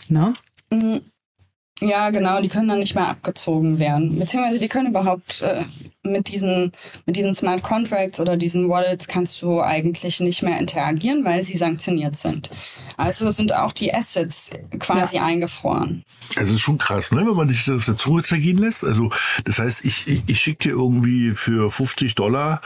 ne? 0.09 0.33
Ja, 1.81 2.11
genau, 2.11 2.41
die 2.41 2.49
können 2.49 2.69
dann 2.69 2.79
nicht 2.79 2.95
mehr 2.95 3.09
abgezogen 3.09 3.79
werden. 3.79 4.19
Beziehungsweise 4.19 4.61
die 4.61 4.69
können 4.69 4.91
überhaupt 4.91 5.43
äh, 5.43 5.64
mit 6.05 6.29
diesen, 6.29 6.73
mit 7.07 7.17
diesen 7.17 7.35
Smart 7.35 7.62
Contracts 7.62 8.21
oder 8.21 8.37
diesen 8.37 8.69
Wallets 8.69 9.09
kannst 9.09 9.41
du 9.43 9.61
eigentlich 9.61 10.21
nicht 10.21 10.43
mehr 10.43 10.59
interagieren, 10.59 11.25
weil 11.25 11.43
sie 11.43 11.57
sanktioniert 11.57 12.17
sind. 12.17 12.50
Also 12.97 13.31
sind 13.33 13.55
auch 13.55 13.73
die 13.73 13.93
Assets 13.93 14.50
quasi 14.79 15.17
ja. 15.17 15.25
eingefroren. 15.25 16.05
Also 16.37 16.55
ist 16.55 16.61
schon 16.61 16.79
krass, 16.79 17.11
ne, 17.11 17.26
wenn 17.26 17.37
man 17.37 17.49
sich 17.49 17.64
das 17.64 17.76
auf 17.76 17.85
der 17.85 17.97
Zunge 17.97 18.23
zergehen 18.23 18.59
lässt. 18.59 18.85
Also 18.85 19.11
das 19.45 19.59
heißt, 19.59 19.85
ich, 19.85 20.07
ich, 20.07 20.23
ich 20.26 20.41
schicke 20.41 20.69
dir 20.69 20.75
irgendwie 20.75 21.33
für 21.33 21.71
50 21.71 22.14
Dollar 22.14 22.61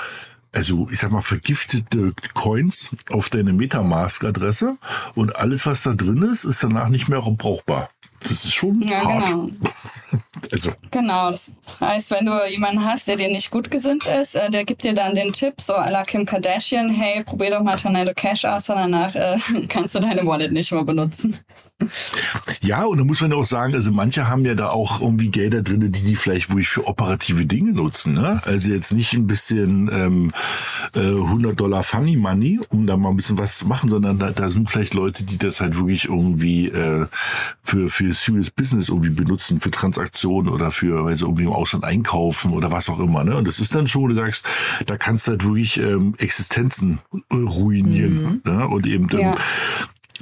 also 0.56 0.88
ich 0.90 1.00
sag 1.00 1.12
mal, 1.12 1.20
vergiftete 1.20 2.14
Coins 2.32 2.96
auf 3.10 3.28
deine 3.28 3.52
Metamask-Adresse 3.52 4.78
und 5.14 5.36
alles, 5.36 5.66
was 5.66 5.82
da 5.82 5.92
drin 5.92 6.22
ist, 6.22 6.44
ist 6.44 6.62
danach 6.62 6.88
nicht 6.88 7.08
mehr 7.08 7.20
brauchbar. 7.20 7.90
Das 8.20 8.30
ist 8.30 8.54
schon 8.54 8.80
ja, 8.80 9.04
hart. 9.04 9.26
Genau. 9.26 9.50
also. 10.52 10.72
Genau, 10.90 11.30
das 11.30 11.52
heißt, 11.80 12.10
wenn 12.10 12.26
du 12.26 12.32
jemanden 12.48 12.84
hast, 12.84 13.08
der 13.08 13.16
dir 13.16 13.28
nicht 13.28 13.50
gut 13.50 13.70
gesinnt 13.70 14.06
ist, 14.06 14.34
äh, 14.34 14.50
der 14.50 14.64
gibt 14.64 14.84
dir 14.84 14.94
dann 14.94 15.14
den 15.14 15.32
Tipp, 15.32 15.54
so 15.60 15.74
à 15.74 15.90
la 15.90 16.04
Kim 16.04 16.26
Kardashian, 16.26 16.90
hey, 16.90 17.24
probier 17.24 17.50
doch 17.50 17.62
mal 17.62 17.76
Tornado 17.76 18.12
Cash 18.14 18.44
aus 18.44 18.68
und 18.68 18.76
danach 18.76 19.14
äh, 19.14 19.38
kannst 19.68 19.94
du 19.94 20.00
deine 20.00 20.26
Wallet 20.26 20.52
nicht 20.52 20.72
mehr 20.72 20.84
benutzen. 20.84 21.36
Ja, 22.62 22.84
und 22.84 22.98
da 22.98 23.04
muss 23.04 23.20
man 23.20 23.32
auch 23.32 23.44
sagen, 23.44 23.74
also 23.74 23.92
manche 23.92 24.28
haben 24.28 24.44
ja 24.44 24.54
da 24.54 24.70
auch 24.70 25.00
irgendwie 25.00 25.28
Gelder 25.28 25.62
drin, 25.62 25.80
die 25.80 26.02
die 26.02 26.16
vielleicht 26.16 26.48
wirklich 26.48 26.68
für 26.68 26.86
operative 26.86 27.44
Dinge 27.44 27.72
nutzen. 27.72 28.14
Ne? 28.14 28.40
Also 28.44 28.72
jetzt 28.72 28.92
nicht 28.92 29.12
ein 29.12 29.26
bisschen 29.26 29.90
ähm, 29.92 30.32
äh, 30.94 31.00
100 31.00 31.58
Dollar 31.58 31.82
Funny 31.82 32.16
Money, 32.16 32.60
um 32.70 32.86
da 32.86 32.96
mal 32.96 33.10
ein 33.10 33.16
bisschen 33.16 33.38
was 33.38 33.58
zu 33.58 33.66
machen, 33.66 33.90
sondern 33.90 34.18
da, 34.18 34.30
da 34.30 34.50
sind 34.50 34.70
vielleicht 34.70 34.94
Leute, 34.94 35.22
die 35.22 35.36
das 35.36 35.60
halt 35.60 35.76
wirklich 35.76 36.06
irgendwie 36.06 36.68
äh, 36.68 37.06
für, 37.62 37.90
für 37.90 38.12
Serious 38.14 38.50
Business 38.50 38.88
irgendwie 38.88 39.10
benutzen, 39.10 39.60
für 39.60 39.70
Transaktionen 39.70 40.35
oder 40.36 40.70
für, 40.70 41.04
weil 41.04 41.16
sie 41.16 41.24
irgendwie 41.24 41.44
im 41.44 41.52
Ausland 41.52 41.84
einkaufen 41.84 42.52
oder 42.52 42.70
was 42.70 42.88
auch 42.88 43.00
immer. 43.00 43.24
Ne? 43.24 43.36
Und 43.36 43.48
das 43.48 43.60
ist 43.60 43.74
dann 43.74 43.86
schon, 43.86 44.10
du 44.10 44.14
sagst, 44.14 44.46
da 44.86 44.96
kannst 44.96 45.26
du 45.26 45.32
halt 45.32 45.44
wirklich 45.44 45.78
ähm, 45.78 46.14
Existenzen 46.18 47.00
äh, 47.30 47.34
ruinieren. 47.34 48.40
Mhm. 48.44 48.52
Ne? 48.52 48.68
Und 48.68 48.86
eben 48.86 49.08
dann, 49.08 49.20
ja. 49.20 49.34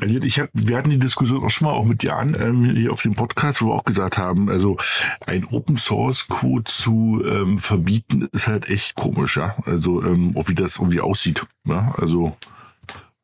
Also 0.01 0.17
ich 0.19 0.41
hab, 0.41 0.49
wir 0.53 0.77
hatten 0.77 0.91
die 0.91 0.99
Diskussion 0.99 1.45
auch 1.45 1.51
schon 1.51 1.69
mal 1.69 1.75
auch 1.75 1.85
mit 1.85 2.03
Jan 2.03 2.37
ähm, 2.39 2.65
hier 2.65 2.93
auf 2.93 3.03
dem 3.03 3.15
Podcast, 3.15 3.63
wo 3.63 3.69
wir 3.69 3.75
auch 3.75 3.85
gesagt 3.85 4.19
haben, 4.19 4.51
also 4.51 4.77
ein 5.25 5.45
Open 5.45 5.79
Source 5.79 6.27
Code 6.27 6.65
zu 6.65 7.23
ähm, 7.25 7.59
verbieten 7.59 8.29
ist 8.33 8.49
halt 8.49 8.69
echt 8.69 8.97
komisch, 8.97 9.37
ja. 9.37 9.55
Also 9.67 10.03
ähm, 10.03 10.37
auch 10.37 10.49
wie 10.49 10.55
das 10.55 10.77
irgendwie 10.77 11.01
aussieht. 11.01 11.47
Ja? 11.65 11.95
Also 11.97 12.37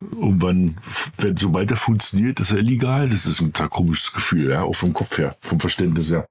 irgendwann, 0.01 0.79
wenn 1.19 1.37
sobald 1.37 1.71
er 1.71 1.77
funktioniert, 1.77 2.41
ist 2.41 2.53
er 2.53 2.59
illegal. 2.59 3.09
Das 3.09 3.27
ist 3.27 3.41
ein 3.41 3.53
komisches 3.53 4.13
Gefühl, 4.13 4.51
ja, 4.51 4.63
auch 4.63 4.77
vom 4.77 4.93
Kopf 4.93 5.19
her, 5.19 5.37
vom 5.41 5.61
Verständnis 5.61 6.11
her. 6.11 6.27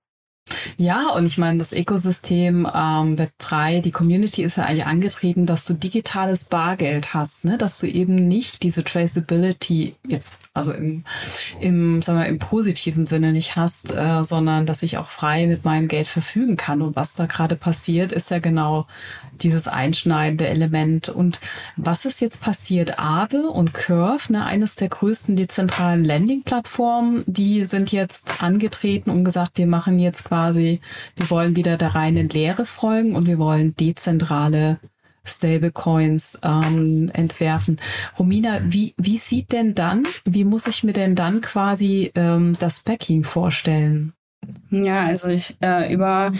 Ja, 0.77 1.10
und 1.12 1.25
ich 1.25 1.38
meine, 1.38 1.60
das 1.60 1.72
Ökosystem 1.72 2.65
ähm, 2.65 3.15
Web3, 3.18 3.82
die 3.82 3.91
Community 3.91 4.44
ist 4.44 4.58
ja 4.58 4.65
eigentlich 4.65 4.86
angetrieben, 4.86 5.46
dass 5.46 5.65
du 5.65 5.74
digitales 5.74 6.46
Bargeld 6.46 7.13
hast, 7.13 7.46
ne? 7.46 7.58
dass 7.58 7.79
du 7.79 7.88
eben 7.88 8.27
nicht 8.27 8.63
diese 8.63 8.84
Traceability 8.84 9.96
jetzt, 10.08 10.41
also 10.53 10.72
im, 10.72 11.03
im, 11.60 12.01
sagen 12.01 12.20
wir, 12.20 12.27
im 12.27 12.39
positiven 12.39 13.06
Sinne 13.06 13.32
nicht 13.32 13.56
hast, 13.56 13.96
äh, 13.96 14.24
sondern 14.24 14.65
dass 14.65 14.84
ich 14.84 14.98
auch 14.98 15.08
frei 15.08 15.48
mit 15.48 15.65
meinem 15.65 15.88
Geld 15.88 16.08
verfügen 16.08 16.58
kann. 16.58 16.82
Und 16.82 16.96
was 16.96 17.13
da 17.13 17.25
gerade 17.25 17.56
passiert, 17.56 18.12
ist 18.12 18.32
ja 18.32 18.39
genau 18.39 18.88
dieses 19.41 19.68
einschneidende 19.68 20.48
Element. 20.48 21.10
Und 21.10 21.39
was 21.75 22.06
ist 22.06 22.22
jetzt 22.22 22.41
passiert? 22.41 23.00
Aave 23.00 23.50
und 23.50 23.74
Curve, 23.74 24.32
ne, 24.34 24.46
eines 24.46 24.75
der 24.75 24.89
größten 24.89 25.36
dezentralen 25.36 26.03
Landing-Plattformen, 26.03 27.24
die 27.25 27.65
sind 27.65 27.91
jetzt 27.91 28.41
angetreten 28.41 29.10
und 29.10 29.24
gesagt, 29.24 29.58
wir 29.58 29.68
machen 29.68 30.00
jetzt 30.00 30.25
quasi, 30.25 30.38
wir 30.48 31.29
wollen 31.29 31.55
wieder 31.55 31.77
der 31.77 31.96
reinen 31.96 32.29
Lehre 32.29 32.65
folgen 32.65 33.15
und 33.15 33.27
wir 33.27 33.38
wollen 33.38 33.75
dezentrale 33.75 34.79
Stablecoins 35.25 36.39
ähm, 36.43 37.10
entwerfen. 37.13 37.79
Romina, 38.17 38.60
wie, 38.63 38.93
wie 38.98 39.17
sieht 39.17 39.51
denn 39.51 39.75
dann, 39.75 40.03
wie 40.25 40.43
muss 40.43 40.67
ich 40.67 40.84
mir 40.84 40.93
denn 40.93 41.15
dann 41.15 41.41
quasi 41.41 42.12
ähm, 42.15 42.55
das 42.60 42.84
Backing 42.84 43.24
vorstellen? 43.24 44.13
Ja, 44.69 45.05
also 45.05 45.27
ich 45.27 45.58
äh, 45.62 45.93
über 45.93 46.31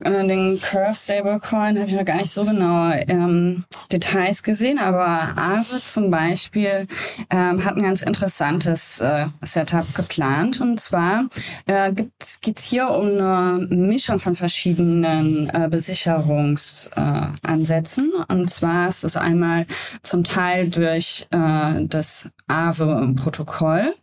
den 0.00 0.60
Curve 0.60 0.94
Stablecoin 0.94 1.78
habe 1.78 1.88
ich 1.88 1.94
noch 1.94 2.04
gar 2.04 2.16
nicht 2.16 2.32
so 2.32 2.44
genau 2.44 2.90
ähm, 2.90 3.64
Details 3.92 4.42
gesehen, 4.42 4.78
aber 4.78 5.06
Aave 5.06 5.78
zum 5.78 6.10
Beispiel 6.10 6.88
ähm, 7.30 7.64
hat 7.64 7.76
ein 7.76 7.84
ganz 7.84 8.02
interessantes 8.02 9.00
äh, 9.00 9.26
Setup 9.42 9.86
geplant. 9.94 10.60
Und 10.60 10.80
zwar 10.80 11.26
äh, 11.66 11.92
geht 11.92 12.58
es 12.58 12.64
hier 12.64 12.90
um 12.90 13.06
eine 13.06 13.68
Mischung 13.70 14.18
von 14.18 14.34
verschiedenen 14.34 15.48
äh, 15.50 15.68
Besicherungsansätzen. 15.70 18.12
Äh, 18.28 18.32
und 18.32 18.50
zwar 18.50 18.88
ist 18.88 19.04
es 19.04 19.16
einmal 19.16 19.66
zum 20.02 20.24
Teil 20.24 20.70
durch 20.70 21.28
äh, 21.30 21.86
das 21.86 22.30
Aave-Protokoll, 22.48 23.94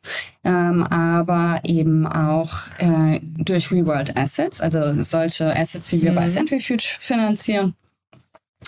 ähm, 0.44 0.84
aber 0.84 1.60
eben 1.64 2.08
auch 2.08 2.52
äh, 2.78 3.20
durch 3.22 3.72
Reworld 3.72 4.18
Assets, 4.18 4.62
also 4.62 5.02
solche 5.04 5.56
Assets, 5.56 5.92
wie 5.92 6.02
wir 6.02 6.12
mhm. 6.12 6.16
bei 6.16 6.30
Centrifuge 6.30 6.84
finanzieren. 6.84 7.76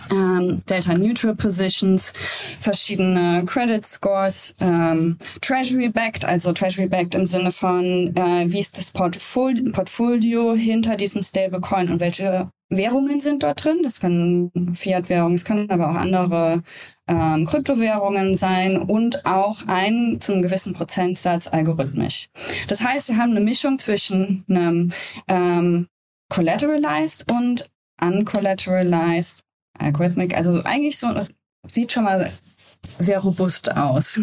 Ähm, 0.09 0.63
Delta 0.67 0.95
Neutral 0.95 1.35
Positions, 1.35 2.13
verschiedene 2.59 3.45
Credit 3.45 3.85
Scores, 3.85 4.55
ähm, 4.59 5.17
Treasury 5.39 5.89
Backed, 5.89 6.25
also 6.25 6.51
Treasury 6.51 6.87
Backed 6.87 7.13
im 7.13 7.27
Sinne 7.27 7.51
von, 7.51 8.13
äh, 8.15 8.45
wie 8.47 8.59
ist 8.59 8.77
das 8.77 8.89
Portfolio, 8.89 9.71
Portfolio 9.71 10.55
hinter 10.55 10.97
diesem 10.97 11.21
Stablecoin 11.21 11.89
und 11.89 11.99
welche 11.99 12.49
Währungen 12.69 13.21
sind 13.21 13.43
dort 13.43 13.63
drin. 13.63 13.81
Das 13.83 13.99
können 13.99 14.51
Fiat-Währungen, 14.73 15.35
es 15.35 15.45
können 15.45 15.69
aber 15.69 15.91
auch 15.91 15.95
andere 15.95 16.63
ähm, 17.07 17.45
Kryptowährungen 17.45 18.35
sein 18.35 18.77
und 18.77 19.25
auch 19.25 19.67
ein 19.67 20.19
zum 20.21 20.41
gewissen 20.41 20.73
Prozentsatz 20.73 21.47
algorithmisch. 21.47 22.29
Das 22.67 22.83
heißt, 22.83 23.09
wir 23.09 23.17
haben 23.17 23.31
eine 23.31 23.41
Mischung 23.41 23.79
zwischen 23.79 24.45
einem 24.49 24.91
ähm, 25.27 25.87
collateralized 26.29 27.29
und 27.31 27.69
uncollateralized 28.01 29.43
Algorithmic. 29.77 30.35
Also 30.35 30.63
eigentlich 30.63 30.97
so 30.97 31.07
sieht 31.69 31.91
schon 31.91 32.03
mal 32.05 32.31
sehr 32.99 33.19
robust 33.19 33.75
aus. 33.75 34.19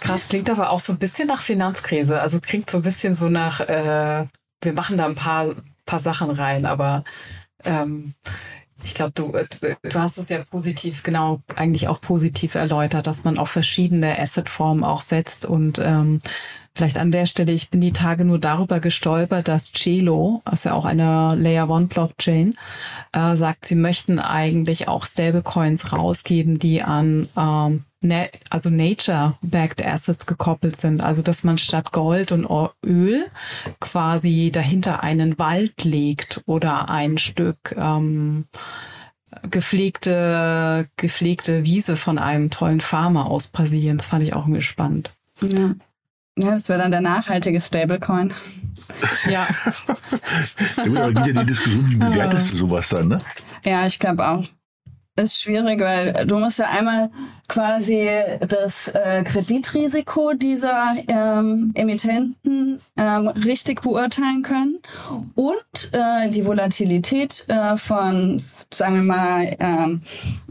Krass, 0.00 0.28
klingt 0.28 0.50
aber 0.50 0.70
auch 0.70 0.80
so 0.80 0.92
ein 0.92 0.98
bisschen 0.98 1.28
nach 1.28 1.40
Finanzkrise. 1.40 2.20
Also 2.20 2.40
klingt 2.40 2.70
so 2.70 2.78
ein 2.78 2.82
bisschen 2.82 3.14
so 3.14 3.28
nach, 3.28 3.60
äh, 3.60 4.26
wir 4.62 4.72
machen 4.72 4.98
da 4.98 5.06
ein 5.06 5.14
paar, 5.14 5.54
paar 5.84 6.00
Sachen 6.00 6.30
rein, 6.30 6.66
aber 6.66 7.04
ähm, 7.64 8.14
ich 8.84 8.94
glaube, 8.94 9.12
du, 9.14 9.32
du 9.32 9.94
hast 9.94 10.18
es 10.18 10.28
ja 10.28 10.44
positiv, 10.44 11.02
genau, 11.02 11.40
eigentlich 11.54 11.88
auch 11.88 12.00
positiv 12.00 12.54
erläutert, 12.54 13.06
dass 13.06 13.24
man 13.24 13.38
auf 13.38 13.50
verschiedene 13.50 14.18
Assetformen 14.18 14.84
auch 14.84 15.00
setzt. 15.00 15.44
Und 15.44 15.78
ähm, 15.78 16.20
Vielleicht 16.76 16.98
an 16.98 17.10
der 17.10 17.24
Stelle, 17.24 17.52
ich 17.52 17.70
bin 17.70 17.80
die 17.80 17.94
Tage 17.94 18.26
nur 18.26 18.38
darüber 18.38 18.80
gestolpert, 18.80 19.48
dass 19.48 19.72
Celo, 19.72 20.42
ja 20.62 20.74
auch 20.74 20.84
eine 20.84 21.34
Layer 21.34 21.70
One 21.70 21.86
Blockchain, 21.86 22.54
äh, 23.14 23.34
sagt, 23.34 23.64
sie 23.64 23.76
möchten 23.76 24.18
eigentlich 24.18 24.86
auch 24.86 25.06
Stablecoins 25.06 25.94
rausgeben, 25.94 26.58
die 26.58 26.82
an 26.82 27.30
ähm, 27.34 27.85
also 28.50 28.70
Nature-backed 28.70 29.84
Assets 29.84 30.26
gekoppelt 30.26 30.80
sind. 30.80 31.02
Also 31.02 31.22
dass 31.22 31.44
man 31.44 31.58
statt 31.58 31.92
Gold 31.92 32.32
und 32.32 32.46
Öl 32.84 33.26
quasi 33.80 34.50
dahinter 34.52 35.02
einen 35.02 35.38
Wald 35.38 35.84
legt 35.84 36.42
oder 36.46 36.90
ein 36.90 37.18
Stück 37.18 37.74
ähm, 37.76 38.46
gepflegte, 39.50 40.88
gepflegte 40.96 41.64
Wiese 41.64 41.96
von 41.96 42.18
einem 42.18 42.50
tollen 42.50 42.80
Farmer 42.80 43.26
aus 43.26 43.48
Brasilien. 43.48 43.98
Das 43.98 44.06
fand 44.06 44.22
ich 44.22 44.34
auch 44.34 44.46
irgendwie 44.46 44.62
spannend. 44.62 45.10
Ja. 45.40 45.74
Ja, 46.38 46.50
das 46.50 46.68
wäre 46.68 46.80
dann 46.80 46.90
der 46.90 47.00
nachhaltige 47.00 47.60
Stablecoin. 47.62 48.32
Ja. 49.26 49.46
da 50.76 50.84
wird 50.84 51.10
wieder 51.10 51.42
die 51.42 51.46
Diskussion, 51.46 51.90
wie 51.90 51.96
bewertest 51.96 52.52
du 52.52 52.56
sowas 52.58 52.90
dann, 52.90 53.08
ne? 53.08 53.18
Ja, 53.64 53.86
ich 53.86 53.98
glaube 53.98 54.28
auch 54.28 54.44
ist 55.16 55.40
schwierig, 55.40 55.80
weil 55.80 56.26
du 56.26 56.38
musst 56.38 56.58
ja 56.58 56.68
einmal 56.68 57.10
quasi 57.48 58.08
das 58.46 58.88
äh, 58.88 59.24
Kreditrisiko 59.24 60.34
dieser 60.34 60.94
ähm, 61.08 61.72
Emittenten 61.74 62.80
ähm, 62.96 63.28
richtig 63.28 63.82
beurteilen 63.82 64.42
können 64.42 64.78
und 65.34 65.92
äh, 65.92 66.30
die 66.30 66.44
Volatilität 66.44 67.46
äh, 67.48 67.76
von, 67.76 68.42
sagen 68.72 68.96
wir 68.96 69.02
mal, 69.02 69.56
ähm, 69.60 70.02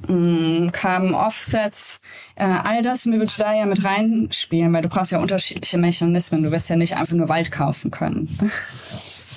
mm, 0.07 0.71
Carbon 0.71 1.13
Offsets, 1.13 1.99
äh, 2.35 2.45
all 2.45 2.81
das 2.81 3.05
würde 3.05 3.31
da 3.37 3.53
ja 3.53 3.65
mit 3.65 3.83
reinspielen, 3.83 4.73
weil 4.73 4.81
du 4.81 4.89
brauchst 4.89 5.11
ja 5.11 5.19
unterschiedliche 5.19 5.77
Mechanismen. 5.77 6.43
Du 6.43 6.51
wirst 6.51 6.69
ja 6.69 6.75
nicht 6.75 6.95
einfach 6.95 7.15
nur 7.15 7.29
Wald 7.29 7.51
kaufen 7.51 7.91
können. 7.91 8.39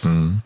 Mhm. 0.03 0.43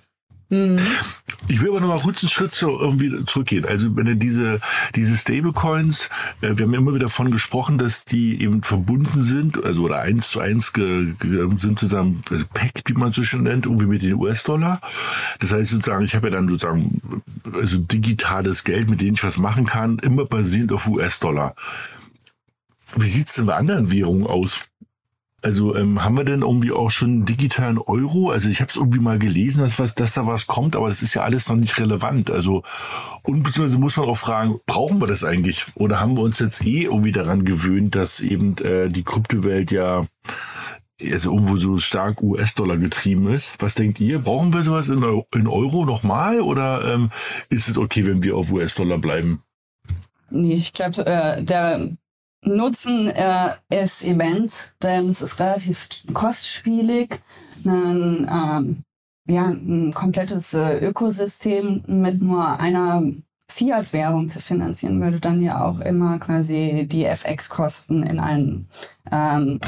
Ich 1.49 1.63
will 1.63 1.71
aber 1.71 1.81
noch 1.81 1.89
mal 1.89 2.01
kurz 2.01 2.23
einen 2.23 2.29
Schritt 2.29 2.55
zu, 2.55 2.69
irgendwie 2.71 3.25
zurückgehen. 3.25 3.65
Also 3.65 3.97
wenn 3.97 4.19
diese, 4.19 4.61
diese 4.95 5.17
Stablecoins, 5.17 6.11
äh, 6.43 6.57
wir 6.59 6.67
haben 6.67 6.75
immer 6.75 6.91
wieder 6.91 7.07
davon 7.07 7.31
gesprochen, 7.31 7.79
dass 7.79 8.05
die 8.05 8.43
eben 8.43 8.63
verbunden 8.63 9.23
sind, 9.23 9.65
also 9.65 9.85
oder 9.85 10.01
eins 10.01 10.29
zu 10.29 10.41
eins 10.41 10.75
ge, 10.75 11.15
ge, 11.19 11.49
sind 11.57 11.79
zusammen, 11.79 12.23
also 12.31 12.45
packt, 12.53 12.91
wie 12.91 12.93
man 12.93 13.13
so 13.13 13.23
schön 13.23 13.45
nennt, 13.45 13.65
irgendwie 13.65 13.87
mit 13.87 14.03
den 14.03 14.15
US-Dollar. 14.15 14.83
Das 15.41 15.53
heißt 15.53 15.71
sozusagen, 15.71 16.05
ich 16.05 16.15
habe 16.15 16.27
ja 16.27 16.35
dann 16.35 16.49
sozusagen 16.49 17.23
also 17.55 17.79
digitales 17.79 18.65
Geld, 18.65 18.91
mit 18.91 19.01
dem 19.01 19.15
ich 19.15 19.25
was 19.25 19.39
machen 19.39 19.65
kann, 19.65 19.99
immer 20.01 20.27
basierend 20.27 20.73
auf 20.73 20.87
US-Dollar. 20.87 21.55
Wie 22.95 23.09
sieht's 23.09 23.37
denn 23.37 23.47
bei 23.47 23.57
anderen 23.57 23.91
Währungen 23.91 24.27
aus? 24.27 24.61
Also 25.43 25.75
ähm, 25.75 26.05
haben 26.05 26.17
wir 26.17 26.25
denn 26.25 26.43
irgendwie 26.43 26.71
auch 26.71 26.91
schon 26.91 27.11
einen 27.11 27.25
digitalen 27.27 27.79
Euro? 27.79 28.31
Also 28.31 28.49
ich 28.49 28.61
habe 28.61 28.71
es 28.71 28.77
irgendwie 28.77 29.01
mal 29.01 29.19
gelesen, 29.19 29.61
dass, 29.61 29.79
was, 29.81 29.97
dass 29.97 30.15
da 30.15 30.27
was 30.27 30.47
kommt, 30.47 30.77
aber 30.77 30.89
das 30.89 31.03
ist 31.03 31.15
ja 31.15 31.23
alles 31.23 31.49
noch 31.49 31.57
nicht 31.57 31.79
relevant. 31.81 32.31
Also 32.31 32.63
und 33.23 33.43
beziehungsweise 33.43 33.79
muss 33.79 33.97
man 33.97 34.09
auch 34.09 34.17
fragen, 34.17 34.61
brauchen 34.67 35.01
wir 35.01 35.09
das 35.09 35.25
eigentlich? 35.25 35.67
Oder 35.75 35.99
haben 35.99 36.17
wir 36.17 36.23
uns 36.23 36.39
jetzt 36.39 36.65
eh 36.65 36.85
irgendwie 36.85 37.13
daran 37.13 37.45
gewöhnt, 37.45 37.97
dass 37.97 38.21
eben 38.21 38.57
äh, 38.59 38.89
die 38.89 39.03
Kryptowelt 39.03 39.73
ja 39.73 40.05
also 41.11 41.33
irgendwo 41.33 41.57
so 41.57 41.79
stark 41.79 42.23
US-Dollar 42.23 42.77
getrieben 42.77 43.27
ist. 43.33 43.57
Was 43.59 43.75
denkt 43.75 43.99
ihr? 44.01 44.21
Brauchen 44.21 44.55
wir 44.55 44.63
sowas 44.63 44.89
in, 44.89 45.03
Euro, 45.03 45.27
in 45.35 45.49
Euro 45.49 45.85
nochmal 45.85 46.41
oder 46.41 46.95
ähm, 46.95 47.11
ist 47.49 47.69
es 47.69 47.77
okay, 47.77 48.07
wenn 48.07 48.23
wir 48.23 48.37
auf 48.37 48.53
US-Dollar 48.53 48.99
bleiben? 48.99 49.43
Nee, 50.31 50.55
ich 50.55 50.73
glaube, 50.73 51.05
äh, 51.05 51.43
der 51.43 51.91
Nutzen 52.45 53.09
äh, 53.09 53.51
ist 53.71 54.03
immens, 54.03 54.73
denn 54.83 55.09
es 55.09 55.23
ist 55.23 55.39
relativ 55.39 55.89
kostspielig, 56.13 57.21
ein, 57.65 58.29
ähm, 58.29 58.85
ja, 59.29 59.47
ein 59.47 59.93
komplettes 59.95 60.53
äh, 60.53 60.85
Ökosystem 60.85 61.85
mit 61.87 62.21
nur 62.21 62.59
einer 62.59 63.05
Fiat-Währung 63.49 64.29
zu 64.29 64.41
finanzieren, 64.41 65.01
weil 65.01 65.13
du 65.13 65.21
dann 65.21 65.41
ja 65.41 65.65
auch 65.65 65.79
immer 65.81 66.19
quasi 66.19 66.89
die 66.91 67.05
FX-Kosten 67.05 68.03
in 68.03 68.19
allen 68.19 68.69
ähm, 69.13 69.61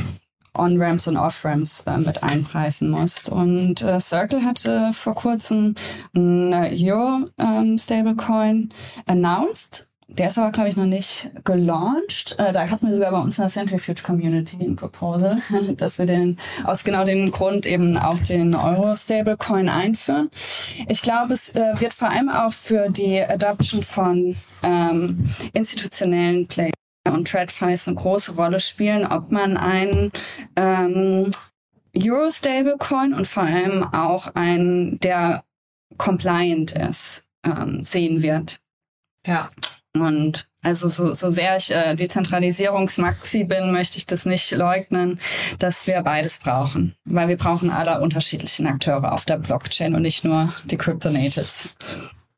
On-Ramps 0.55 1.07
und 1.07 1.17
Off-Ramps 1.17 1.87
äh, 1.87 1.99
mit 1.99 2.23
einpreisen 2.23 2.91
musst. 2.91 3.29
Und 3.29 3.83
äh, 3.83 4.01
Circle 4.01 4.45
hatte 4.45 4.93
vor 4.93 5.15
kurzem 5.15 5.75
ein 6.15 6.55
Euro-Stablecoin 6.55 8.57
ähm, 8.57 8.71
announced 9.07 9.89
der 10.09 10.29
ist 10.29 10.39
aber, 10.39 10.53
glaube 10.53 10.69
ich, 10.69 10.77
noch 10.77 10.87
nicht 10.87 11.31
gelauncht. 11.45 12.37
Äh, 12.39 12.53
da 12.53 12.69
hatten 12.69 12.87
wir 12.87 12.95
sogar 12.95 13.13
bei 13.13 13.21
uns 13.21 13.39
in 13.39 13.43
der 13.43 13.51
Centrifuge 13.51 14.03
Community 14.03 14.57
ein 14.65 14.77
Proposal, 14.77 15.39
dass 15.77 15.99
wir 15.99 16.07
den 16.07 16.39
aus 16.65 16.85
genau 16.85 17.05
dem 17.05 17.31
Grund 17.31 17.67
eben 17.67 17.97
auch 17.97 18.21
den 18.21 18.55
Euro-Stablecoin 18.55 19.69
einführen. 19.69 20.31
Ich 20.89 21.03
glaube, 21.03 21.35
es 21.35 21.55
äh, 21.55 21.81
wird 21.81 21.95
vor 21.95 22.11
allem 22.11 22.29
auch 22.29 22.53
für 22.53 22.91
die 22.91 23.21
Adoption 23.21 23.83
von 23.83 24.37
ähm, 24.63 25.25
institutionellen 25.53 26.47
Playern 26.49 26.73
und 27.09 27.29
TradFi's 27.29 27.89
eine 27.89 27.97
große 27.97 28.35
Rolle 28.37 28.61
spielen, 28.61 29.07
ob 29.07 29.31
man 29.31 29.57
einen 29.57 30.13
ähm, 30.57 31.31
Euro-Stablecoin 31.97 33.15
und 33.15 33.27
vor 33.27 33.45
allem 33.45 33.85
auch 33.85 34.35
einen, 34.35 34.99
der 35.01 35.45
compliant 35.97 36.73
ist, 36.73 37.25
ähm, 37.45 37.85
sehen 37.85 38.23
wird. 38.23 38.59
Ja. 39.27 39.51
Und 39.97 40.49
also 40.63 40.89
so, 40.89 41.13
so 41.13 41.31
sehr 41.31 41.57
ich 41.57 41.71
äh, 41.71 41.95
Dezentralisierungsmaxi 41.95 43.45
bin, 43.45 43.71
möchte 43.71 43.99
ich 43.99 44.07
das 44.07 44.27
nicht 44.27 44.51
leugnen, 44.51 45.21
dass 45.59 45.87
wir 45.87 46.03
beides 46.03 46.39
brauchen. 46.39 46.95
Weil 47.05 47.29
wir 47.29 47.37
brauchen 47.37 47.71
alle 47.71 48.01
unterschiedlichen 48.01 48.67
Akteure 48.67 49.13
auf 49.13 49.25
der 49.25 49.39
Blockchain 49.39 49.95
und 49.95 50.03
nicht 50.03 50.25
nur 50.25 50.53
die 50.65 50.77
Crypto-Natives. 50.77 51.75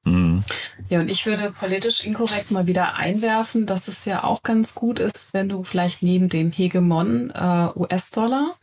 Mhm. 0.05 0.45
Ja, 0.89 1.01
und 1.01 1.11
ich 1.11 1.25
würde 1.25 1.51
politisch 1.51 2.05
inkorrekt 2.05 2.51
mal 2.51 2.67
wieder 2.67 2.97
einwerfen, 2.97 3.65
dass 3.65 3.89
es 3.89 4.05
ja 4.05 4.23
auch 4.23 4.43
ganz 4.43 4.75
gut 4.75 4.99
ist, 4.99 5.33
wenn 5.33 5.49
du 5.49 5.65
vielleicht 5.65 6.03
neben 6.03 6.29
dem 6.29 6.53
Hegemon 6.53 7.31
äh, 7.31 7.69
US-Dollar, 7.75 8.55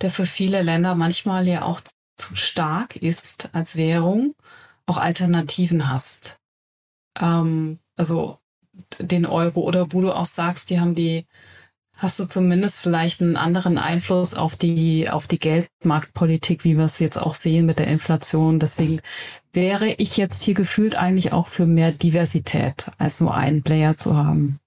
der 0.00 0.10
für 0.10 0.26
viele 0.26 0.62
Länder 0.62 0.94
manchmal 0.94 1.46
ja 1.46 1.62
auch 1.62 1.80
zu 2.16 2.36
stark 2.36 2.96
ist 2.96 3.50
als 3.52 3.76
Währung, 3.76 4.34
auch 4.86 4.96
Alternativen 4.96 5.90
hast. 5.90 6.38
Ähm, 7.20 7.78
also 8.00 8.38
den 8.98 9.26
Euro 9.26 9.60
oder 9.60 9.92
wo 9.92 10.00
du 10.00 10.10
auch 10.10 10.24
sagst, 10.24 10.70
die 10.70 10.80
haben 10.80 10.94
die, 10.94 11.26
hast 11.92 12.18
du 12.18 12.24
zumindest 12.24 12.80
vielleicht 12.80 13.20
einen 13.20 13.36
anderen 13.36 13.76
Einfluss 13.76 14.32
auf 14.32 14.56
die, 14.56 15.10
auf 15.10 15.28
die 15.28 15.38
Geldmarktpolitik, 15.38 16.64
wie 16.64 16.78
wir 16.78 16.86
es 16.86 16.98
jetzt 16.98 17.18
auch 17.18 17.34
sehen 17.34 17.66
mit 17.66 17.78
der 17.78 17.88
Inflation. 17.88 18.58
Deswegen 18.58 19.02
wäre 19.52 19.90
ich 19.90 20.16
jetzt 20.16 20.42
hier 20.42 20.54
gefühlt 20.54 20.96
eigentlich 20.96 21.34
auch 21.34 21.46
für 21.46 21.66
mehr 21.66 21.92
Diversität 21.92 22.90
als 22.96 23.20
nur 23.20 23.34
einen 23.34 23.62
Player 23.62 23.98
zu 23.98 24.16
haben. 24.16 24.58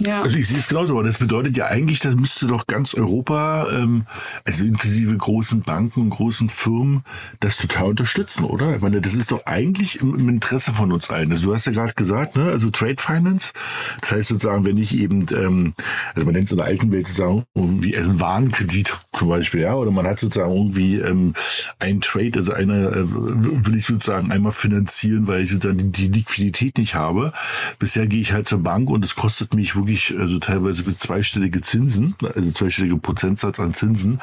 Ja. 0.00 0.22
Also 0.22 0.36
ich 0.36 0.48
sehe 0.48 0.58
es 0.58 0.68
genauso, 0.68 0.94
aber 0.94 1.02
das 1.02 1.18
bedeutet 1.18 1.56
ja 1.56 1.66
eigentlich, 1.66 1.98
das 1.98 2.14
müsste 2.14 2.46
doch 2.46 2.66
ganz 2.66 2.94
Europa, 2.94 3.66
ähm, 3.72 4.06
also 4.44 4.64
inklusive 4.64 5.16
großen 5.16 5.62
Banken 5.62 6.02
und 6.02 6.10
großen 6.10 6.48
Firmen, 6.48 7.02
das 7.40 7.56
total 7.56 7.88
unterstützen, 7.90 8.44
oder? 8.44 8.76
Ich 8.76 8.82
meine, 8.82 9.00
das 9.00 9.14
ist 9.14 9.32
doch 9.32 9.44
eigentlich 9.46 10.00
im, 10.00 10.28
Interesse 10.28 10.72
von 10.72 10.92
uns 10.92 11.10
allen. 11.10 11.30
Also 11.32 11.48
du 11.48 11.54
hast 11.54 11.66
ja 11.66 11.72
gerade 11.72 11.92
gesagt, 11.94 12.36
ne, 12.36 12.44
also 12.44 12.70
Trade 12.70 12.96
Finance, 12.98 13.52
das 14.00 14.12
heißt 14.12 14.28
sozusagen, 14.28 14.64
wenn 14.64 14.78
ich 14.78 14.96
eben, 14.96 15.26
ähm, 15.32 15.74
also 16.14 16.24
man 16.24 16.34
nennt 16.34 16.46
es 16.46 16.52
in 16.52 16.58
der 16.58 16.66
alten 16.66 16.92
Welt 16.92 17.08
sozusagen 17.08 17.44
irgendwie 17.54 17.96
also 17.96 18.12
ein 18.12 18.20
Warenkredit 18.20 18.98
zum 19.12 19.28
Beispiel, 19.28 19.62
ja, 19.62 19.74
oder 19.74 19.90
man 19.90 20.06
hat 20.06 20.20
sozusagen 20.20 20.54
irgendwie 20.54 20.96
ähm, 20.96 21.34
ein 21.78 22.00
Trade, 22.00 22.32
also 22.36 22.52
einer 22.52 22.92
äh, 22.92 23.04
will 23.04 23.76
ich 23.76 23.86
sozusagen 23.86 24.32
einmal 24.32 24.52
finanzieren, 24.52 25.26
weil 25.26 25.42
ich 25.42 25.50
sozusagen 25.50 25.78
die, 25.78 25.90
die 25.90 26.18
Liquidität 26.20 26.78
nicht 26.78 26.94
habe. 26.94 27.32
Bisher 27.78 28.06
gehe 28.06 28.20
ich 28.20 28.32
halt 28.32 28.48
zur 28.48 28.62
Bank 28.62 28.88
und 28.88 29.04
es 29.04 29.16
kostet 29.16 29.29
mich 29.54 29.76
wirklich 29.76 30.14
also 30.18 30.38
teilweise 30.38 30.84
mit 30.84 31.00
zweistellige 31.00 31.60
Zinsen, 31.60 32.14
also 32.34 32.50
zweistellige 32.52 32.96
Prozentsatz 32.96 33.60
an 33.60 33.74
Zinsen. 33.74 34.20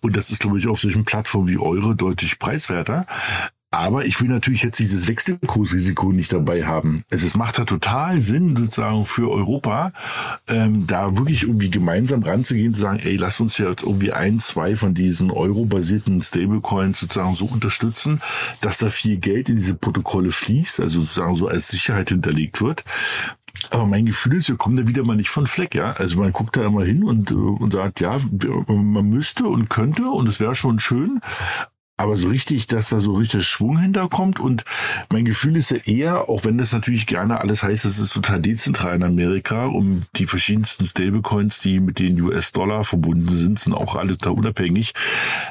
Und 0.00 0.16
das 0.16 0.30
ist, 0.30 0.40
glaube 0.40 0.58
ich, 0.58 0.66
auf 0.66 0.80
solchen 0.80 1.04
Plattformen 1.04 1.48
wie 1.48 1.58
eure 1.58 1.94
deutlich 1.94 2.38
preiswerter. 2.38 3.06
Aber 3.72 4.04
ich 4.04 4.20
will 4.20 4.28
natürlich 4.28 4.64
jetzt 4.64 4.80
dieses 4.80 5.06
Wechselkursrisiko 5.06 6.10
nicht 6.10 6.32
dabei 6.32 6.66
haben. 6.66 7.04
Also 7.08 7.24
es 7.24 7.36
macht 7.36 7.58
ja 7.58 7.64
total 7.64 8.20
Sinn, 8.20 8.56
sozusagen 8.56 9.04
für 9.04 9.30
Europa, 9.30 9.92
ähm, 10.48 10.88
da 10.88 11.16
wirklich 11.16 11.44
irgendwie 11.44 11.70
gemeinsam 11.70 12.24
ranzugehen, 12.24 12.74
zu 12.74 12.80
sagen, 12.80 12.98
ey, 12.98 13.14
lass 13.14 13.38
uns 13.38 13.58
jetzt 13.58 13.84
irgendwie 13.84 14.12
ein, 14.12 14.40
zwei 14.40 14.74
von 14.74 14.94
diesen 14.94 15.30
Euro-basierten 15.30 16.20
Stablecoins 16.20 16.98
sozusagen 16.98 17.36
so 17.36 17.44
unterstützen, 17.44 18.20
dass 18.60 18.78
da 18.78 18.88
viel 18.88 19.18
Geld 19.18 19.48
in 19.48 19.56
diese 19.56 19.74
Protokolle 19.74 20.32
fließt, 20.32 20.80
also 20.80 21.00
sozusagen 21.00 21.36
so 21.36 21.46
als 21.46 21.68
Sicherheit 21.68 22.08
hinterlegt 22.08 22.60
wird. 22.60 22.82
Aber 23.70 23.86
mein 23.86 24.06
Gefühl 24.06 24.36
ist, 24.36 24.48
wir 24.48 24.56
kommen 24.56 24.76
da 24.76 24.88
wieder 24.88 25.04
mal 25.04 25.16
nicht 25.16 25.30
von 25.30 25.46
Fleck, 25.46 25.74
ja. 25.74 25.92
Also 25.92 26.18
man 26.18 26.32
guckt 26.32 26.56
da 26.56 26.64
immer 26.64 26.84
hin 26.84 27.04
und, 27.04 27.30
äh, 27.30 27.34
und 27.34 27.72
sagt, 27.72 28.00
ja, 28.00 28.16
man 28.66 29.08
müsste 29.08 29.46
und 29.46 29.68
könnte 29.68 30.08
und 30.10 30.28
es 30.28 30.40
wäre 30.40 30.54
schon 30.54 30.80
schön. 30.80 31.20
Aber 32.00 32.16
so 32.16 32.28
richtig, 32.28 32.66
dass 32.66 32.88
da 32.88 32.98
so 32.98 33.12
richtig 33.12 33.46
Schwung 33.46 33.78
hinterkommt. 33.78 34.40
Und 34.40 34.64
mein 35.12 35.26
Gefühl 35.26 35.56
ist 35.56 35.70
ja 35.70 35.76
eher, 35.84 36.28
auch 36.30 36.44
wenn 36.44 36.56
das 36.56 36.72
natürlich 36.72 37.06
gerne 37.06 37.40
alles 37.40 37.62
heißt, 37.62 37.84
es 37.84 37.98
ist 37.98 38.14
total 38.14 38.40
dezentral 38.40 38.96
in 38.96 39.02
Amerika, 39.02 39.66
um 39.66 40.02
die 40.16 40.24
verschiedensten 40.24 40.86
Stablecoins, 40.86 41.58
die 41.58 41.78
mit 41.78 41.98
den 41.98 42.18
US-Dollar 42.20 42.84
verbunden 42.84 43.28
sind, 43.28 43.60
sind 43.60 43.74
auch 43.74 43.96
alle 43.96 44.16
da 44.16 44.30
unabhängig. 44.30 44.94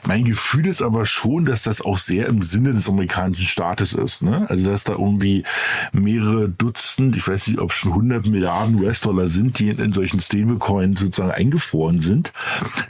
Mein 0.07 0.25
Gefühl 0.25 0.65
ist 0.65 0.81
aber 0.81 1.05
schon, 1.05 1.45
dass 1.45 1.61
das 1.61 1.81
auch 1.81 1.99
sehr 1.99 2.25
im 2.25 2.41
Sinne 2.41 2.73
des 2.73 2.89
amerikanischen 2.89 3.45
Staates 3.45 3.93
ist. 3.93 4.23
Ne? 4.23 4.49
Also 4.49 4.71
dass 4.71 4.83
da 4.83 4.93
irgendwie 4.93 5.43
mehrere 5.91 6.49
Dutzend, 6.49 7.15
ich 7.15 7.27
weiß 7.27 7.47
nicht, 7.47 7.59
ob 7.59 7.73
schon 7.73 7.91
100 7.91 8.27
Milliarden 8.27 8.81
US-Dollar 8.81 9.27
sind, 9.29 9.59
die 9.59 9.69
in, 9.69 9.77
in 9.77 9.93
solchen 9.93 10.19
Stablecoins 10.19 10.99
sozusagen 10.99 11.31
eingefroren 11.31 12.01
sind. 12.01 12.33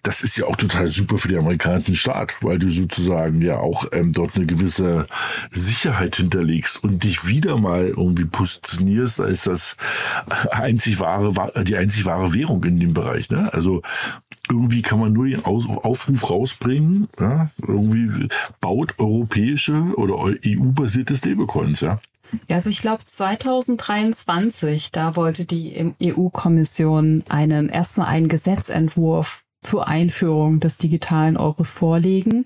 Das 0.04 0.22
ist 0.22 0.38
ja 0.38 0.46
auch 0.46 0.56
total 0.56 0.88
super 0.88 1.18
für 1.18 1.28
den 1.28 1.40
amerikanischen 1.40 1.96
Staat, 1.96 2.36
weil 2.42 2.58
du 2.58 2.70
sozusagen 2.70 3.42
ja 3.42 3.49
auch 3.58 3.86
ähm, 3.92 4.14
dort 4.14 4.36
eine 4.36 4.46
gewisse 4.46 5.08
Sicherheit 5.52 6.18
hinterlegst 6.18 6.84
und 6.84 7.04
dich 7.04 7.28
wieder 7.28 7.58
mal 7.58 7.88
irgendwie 7.88 8.26
positionierst 8.26 9.22
als 9.22 9.44
das 9.44 9.78
einzig 10.52 11.00
wahre, 11.00 11.64
die 11.64 11.76
einzig 11.76 12.06
wahre 12.06 12.34
Währung 12.34 12.64
in 12.64 12.80
dem 12.80 12.94
Bereich. 12.94 13.30
Ne? 13.30 13.52
Also 13.54 13.82
irgendwie 14.50 14.82
kann 14.82 15.00
man 15.00 15.14
nur 15.14 15.26
den 15.28 15.46
Aufruf 15.46 16.30
rausbringen, 16.30 17.08
ja? 17.20 17.50
irgendwie 17.66 18.30
baut 18.62 18.98
europäische 19.00 19.94
oder 19.96 20.34
EU-basierte 20.46 21.16
Stablecoins, 21.16 21.82
ja. 21.82 22.00
Ja, 22.48 22.58
also 22.58 22.70
ich 22.70 22.82
glaube 22.82 23.04
2023, 23.04 24.92
da 24.92 25.16
wollte 25.16 25.46
die 25.46 25.94
EU-Kommission 26.02 27.24
einen 27.28 27.70
erstmal 27.70 28.08
einen 28.08 28.28
Gesetzentwurf 28.28 29.44
zur 29.62 29.88
Einführung 29.88 30.60
des 30.60 30.78
digitalen 30.78 31.38
Euros 31.38 31.70
vorlegen. 31.72 32.46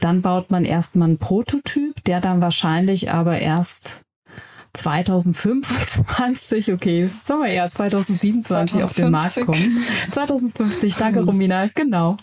Dann 0.00 0.22
baut 0.22 0.50
man 0.50 0.64
erstmal 0.64 1.08
einen 1.08 1.18
Prototyp, 1.18 2.02
der 2.04 2.20
dann 2.20 2.42
wahrscheinlich 2.42 3.10
aber 3.10 3.38
erst 3.38 4.04
2025, 4.74 6.72
okay, 6.72 7.10
sagen 7.26 7.42
wir 7.42 7.48
eher 7.50 7.68
2027 7.68 8.78
2050. 8.78 8.84
auf 8.84 8.94
den 8.94 9.10
Markt 9.10 9.44
kommen. 9.44 9.84
2050, 10.12 10.94
danke 10.96 11.20
Romina, 11.24 11.66
genau. 11.74 12.16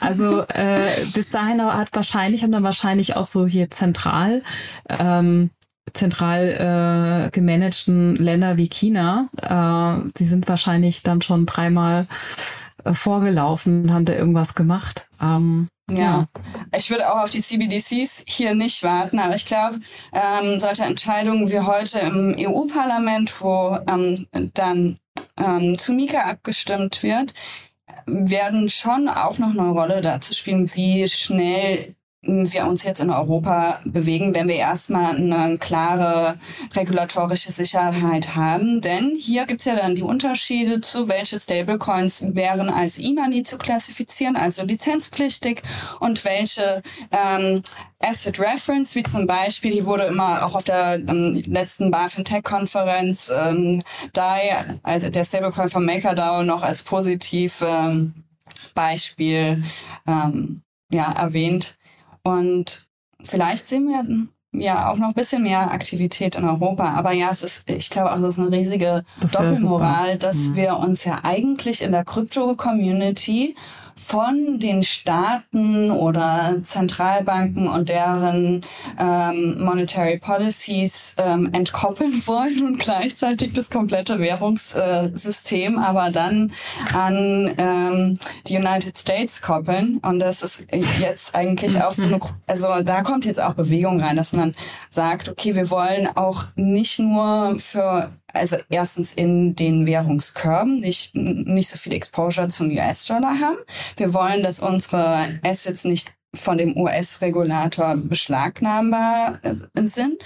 Also 0.00 0.42
äh, 0.48 0.96
bis 1.14 1.30
dahin 1.30 1.62
hat 1.62 1.90
wahrscheinlich, 1.92 2.42
haben 2.42 2.50
dann 2.50 2.64
wahrscheinlich 2.64 3.14
auch 3.14 3.26
so 3.26 3.46
hier 3.46 3.70
zentral 3.70 4.42
ähm, 4.88 5.50
zentral 5.92 7.28
äh, 7.28 7.30
gemanagten 7.30 8.16
Länder 8.16 8.56
wie 8.56 8.68
China, 8.68 9.28
äh, 9.40 10.10
die 10.18 10.26
sind 10.26 10.48
wahrscheinlich 10.48 11.04
dann 11.04 11.22
schon 11.22 11.46
dreimal 11.46 12.08
äh, 12.84 12.94
vorgelaufen 12.94 13.92
haben 13.92 14.04
da 14.04 14.12
irgendwas 14.12 14.54
gemacht. 14.54 15.08
Ähm, 15.20 15.68
ja. 15.90 15.96
ja. 15.96 16.26
ich 16.76 16.90
würde 16.90 17.12
auch 17.12 17.22
auf 17.22 17.30
die 17.30 17.40
CBDCs 17.40 18.24
hier 18.26 18.54
nicht 18.54 18.82
warten, 18.82 19.18
aber 19.18 19.34
ich 19.34 19.46
glaube, 19.46 19.80
ähm, 20.12 20.58
solche 20.58 20.84
Entscheidungen 20.84 21.50
wie 21.50 21.60
heute 21.60 22.00
im 22.00 22.34
EU-Parlament, 22.38 23.40
wo 23.40 23.78
ähm, 23.88 24.26
dann 24.54 24.98
ähm, 25.38 25.78
zu 25.78 25.92
Mika 25.92 26.22
abgestimmt 26.22 27.02
wird, 27.02 27.34
werden 28.06 28.68
schon 28.68 29.08
auch 29.08 29.38
noch 29.38 29.50
eine 29.50 29.68
Rolle 29.68 30.00
dazu 30.00 30.34
spielen, 30.34 30.72
wie 30.74 31.08
schnell 31.08 31.95
wir 32.26 32.66
uns 32.66 32.82
jetzt 32.82 33.00
in 33.00 33.10
Europa 33.10 33.80
bewegen, 33.84 34.34
wenn 34.34 34.48
wir 34.48 34.56
erstmal 34.56 35.16
eine 35.16 35.58
klare 35.58 36.36
regulatorische 36.74 37.52
Sicherheit 37.52 38.34
haben. 38.34 38.80
Denn 38.80 39.16
hier 39.18 39.46
gibt 39.46 39.60
es 39.60 39.66
ja 39.66 39.76
dann 39.76 39.94
die 39.94 40.02
Unterschiede 40.02 40.80
zu, 40.80 41.08
welche 41.08 41.38
Stablecoins 41.38 42.34
wären 42.34 42.68
als 42.68 42.98
E-Money 42.98 43.42
zu 43.42 43.58
klassifizieren, 43.58 44.36
also 44.36 44.64
lizenzpflichtig, 44.64 45.62
und 46.00 46.24
welche 46.24 46.82
ähm, 47.12 47.62
Asset 48.00 48.38
Reference, 48.38 48.94
wie 48.94 49.02
zum 49.02 49.26
Beispiel, 49.26 49.72
die 49.72 49.86
wurde 49.86 50.04
immer 50.04 50.44
auch 50.44 50.54
auf 50.54 50.64
der 50.64 50.96
ähm, 50.96 51.42
letzten 51.46 51.90
BaFin 51.90 52.24
Tech 52.24 52.44
Konferenz 52.44 53.30
ähm, 53.34 53.82
DAI, 54.12 54.78
also 54.82 55.08
der 55.08 55.24
Stablecoin 55.24 55.70
von 55.70 55.84
MakerDAO 55.84 56.42
noch 56.42 56.62
als 56.62 56.82
positiv 56.82 57.64
ähm, 57.66 58.14
Beispiel 58.74 59.64
ähm, 60.06 60.62
ja, 60.92 61.12
erwähnt. 61.12 61.76
Und 62.26 62.88
vielleicht 63.22 63.68
sehen 63.68 63.86
wir 63.86 64.28
ja 64.60 64.90
auch 64.90 64.96
noch 64.96 65.08
ein 65.08 65.14
bisschen 65.14 65.44
mehr 65.44 65.70
Aktivität 65.70 66.34
in 66.34 66.44
Europa. 66.44 66.94
Aber 66.94 67.12
ja, 67.12 67.30
es 67.30 67.44
ist, 67.44 67.70
ich 67.70 67.88
glaube 67.88 68.10
auch, 68.10 68.18
es 68.18 68.36
ist 68.36 68.38
eine 68.40 68.50
riesige 68.50 69.04
Doppelmoral, 69.20 70.18
dass 70.18 70.36
mhm. 70.36 70.56
wir 70.56 70.76
uns 70.78 71.04
ja 71.04 71.20
eigentlich 71.22 71.82
in 71.82 71.92
der 71.92 72.04
Krypto-Community 72.04 73.54
von 73.96 74.58
den 74.58 74.84
Staaten 74.84 75.90
oder 75.90 76.56
Zentralbanken 76.62 77.66
und 77.66 77.88
deren 77.88 78.62
ähm, 78.98 79.64
Monetary 79.64 80.18
Policies 80.18 81.14
ähm, 81.16 81.50
entkoppeln 81.52 82.22
wollen 82.26 82.66
und 82.66 82.78
gleichzeitig 82.78 83.54
das 83.54 83.70
komplette 83.70 84.18
Währungssystem 84.18 85.78
aber 85.78 86.10
dann 86.10 86.52
an 86.92 87.54
ähm, 87.56 88.18
die 88.46 88.56
United 88.56 88.98
States 88.98 89.40
koppeln. 89.40 89.98
Und 89.98 90.20
das 90.20 90.42
ist 90.42 90.66
jetzt 91.00 91.34
eigentlich 91.34 91.82
auch 91.82 91.94
so 91.94 92.06
eine, 92.06 92.20
also 92.46 92.82
da 92.82 93.02
kommt 93.02 93.24
jetzt 93.24 93.40
auch 93.40 93.54
Bewegung 93.54 94.00
rein, 94.00 94.16
dass 94.16 94.32
man 94.32 94.54
sagt, 94.90 95.28
okay, 95.28 95.54
wir 95.54 95.70
wollen 95.70 96.08
auch 96.16 96.44
nicht 96.54 96.98
nur 96.98 97.58
für 97.58 98.10
also 98.36 98.56
erstens 98.68 99.12
in 99.12 99.56
den 99.56 99.86
Währungskörben 99.86 100.80
nicht, 100.80 101.14
nicht 101.14 101.68
so 101.68 101.78
viel 101.78 101.94
Exposure 101.94 102.48
zum 102.48 102.70
US-Dollar 102.70 103.38
haben. 103.40 103.58
Wir 103.96 104.14
wollen, 104.14 104.42
dass 104.42 104.60
unsere 104.60 105.40
Assets 105.42 105.84
nicht 105.84 106.12
von 106.34 106.58
dem 106.58 106.76
US-Regulator 106.76 107.96
beschlagnahmbar 107.96 109.40
sind. 109.74 110.22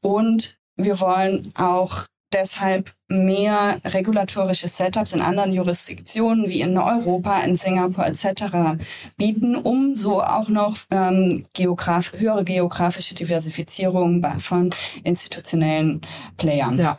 Und 0.00 0.58
wir 0.76 1.00
wollen 1.00 1.52
auch 1.56 2.06
deshalb 2.32 2.92
mehr 3.08 3.80
regulatorische 3.84 4.68
Setups 4.68 5.14
in 5.14 5.22
anderen 5.22 5.52
Jurisdiktionen 5.52 6.48
wie 6.48 6.60
in 6.60 6.76
Europa, 6.76 7.40
in 7.40 7.56
Singapur 7.56 8.06
etc. 8.06 8.82
bieten, 9.16 9.56
um 9.56 9.96
so 9.96 10.22
auch 10.22 10.48
noch 10.48 10.76
ähm, 10.90 11.44
geograf 11.54 12.12
höhere 12.18 12.44
geografische 12.44 13.14
Diversifizierung 13.14 14.24
von 14.38 14.70
institutionellen 15.04 16.02
Playern. 16.36 16.78
Ja 16.78 16.98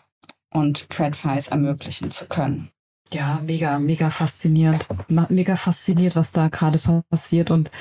und 0.52 0.90
TradFi's 0.90 1.50
ermöglichen 1.50 2.12
zu 2.12 2.28
können. 2.28 2.70
Ja, 3.12 3.42
mega, 3.46 3.80
mega 3.80 4.10
faszinierend. 4.12 4.88
Mega 5.30 5.56
fasziniert, 5.56 6.16
was 6.16 6.32
da 6.32 6.48
gerade 6.48 6.80
passiert. 7.10 7.50
Und 7.50 7.72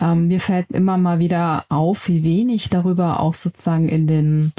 ähm, 0.00 0.28
mir 0.28 0.40
fällt 0.40 0.70
immer 0.70 0.96
mal 0.96 1.18
wieder 1.18 1.66
auf, 1.68 2.08
wie 2.08 2.24
wenig 2.24 2.70
darüber 2.70 3.20
auch 3.20 3.34
sozusagen 3.34 3.88
in 3.90 4.06
den, 4.06 4.52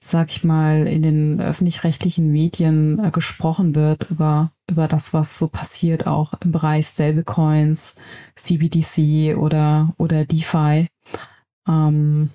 sag 0.00 0.30
ich 0.30 0.42
mal, 0.42 0.88
in 0.88 1.02
den 1.02 1.40
öffentlich-rechtlichen 1.40 2.32
Medien 2.32 2.98
äh, 2.98 3.10
gesprochen 3.12 3.76
wird, 3.76 4.10
über, 4.10 4.50
über 4.68 4.88
das, 4.88 5.14
was 5.14 5.38
so 5.38 5.46
passiert, 5.46 6.08
auch 6.08 6.32
im 6.40 6.50
Bereich 6.50 6.86
Stablecoins, 6.86 7.94
CBDC 8.34 9.36
oder, 9.36 9.94
oder 9.98 10.24
DeFi. 10.24 10.88
Ähm, 11.68 12.30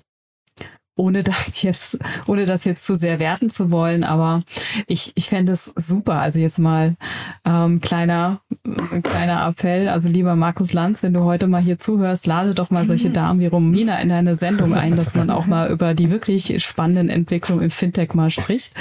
ohne 0.96 1.22
das 1.22 1.62
jetzt, 1.62 1.98
ohne 2.26 2.46
das 2.46 2.64
jetzt 2.64 2.84
zu 2.84 2.96
sehr 2.96 3.20
werten 3.20 3.50
zu 3.50 3.70
wollen, 3.70 4.02
aber 4.02 4.42
ich, 4.86 5.12
ich 5.14 5.28
fände 5.28 5.52
es 5.52 5.66
super. 5.76 6.14
Also 6.14 6.38
jetzt 6.38 6.58
mal 6.58 6.96
ähm, 7.44 7.80
kleiner, 7.80 8.40
äh, 8.64 9.00
kleiner 9.02 9.46
Appell. 9.46 9.88
Also 9.88 10.08
lieber 10.08 10.34
Markus 10.34 10.72
Lanz, 10.72 11.02
wenn 11.02 11.12
du 11.12 11.22
heute 11.22 11.46
mal 11.46 11.62
hier 11.62 11.78
zuhörst, 11.78 12.26
lade 12.26 12.54
doch 12.54 12.70
mal 12.70 12.86
solche 12.86 13.10
Damen 13.16 13.40
wie 13.40 13.46
Romina 13.46 13.98
in 13.98 14.08
deine 14.08 14.36
Sendung 14.36 14.74
ein, 14.74 14.96
dass 14.96 15.14
man 15.14 15.30
auch 15.30 15.46
mal 15.46 15.70
über 15.70 15.94
die 15.94 16.10
wirklich 16.10 16.64
spannenden 16.64 17.10
Entwicklungen 17.10 17.64
im 17.64 17.70
Fintech 17.70 18.14
mal 18.14 18.30
spricht. 18.30 18.72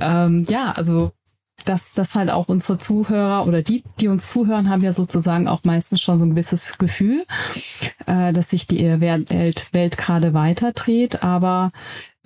Ähm, 0.00 0.44
ja, 0.48 0.72
also 0.72 1.12
dass 1.64 1.94
das 1.94 2.14
halt 2.14 2.30
auch 2.30 2.48
unsere 2.48 2.78
Zuhörer 2.78 3.46
oder 3.46 3.62
die, 3.62 3.82
die 4.00 4.08
uns 4.08 4.30
zuhören, 4.30 4.68
haben 4.68 4.82
ja 4.82 4.92
sozusagen 4.92 5.48
auch 5.48 5.64
meistens 5.64 6.00
schon 6.00 6.18
so 6.18 6.24
ein 6.24 6.30
gewisses 6.30 6.78
Gefühl, 6.78 7.24
äh, 8.06 8.32
dass 8.32 8.50
sich 8.50 8.66
die 8.66 9.00
Welt, 9.00 9.30
Welt 9.72 9.98
gerade 9.98 10.34
weiterdreht, 10.34 11.22
aber 11.22 11.70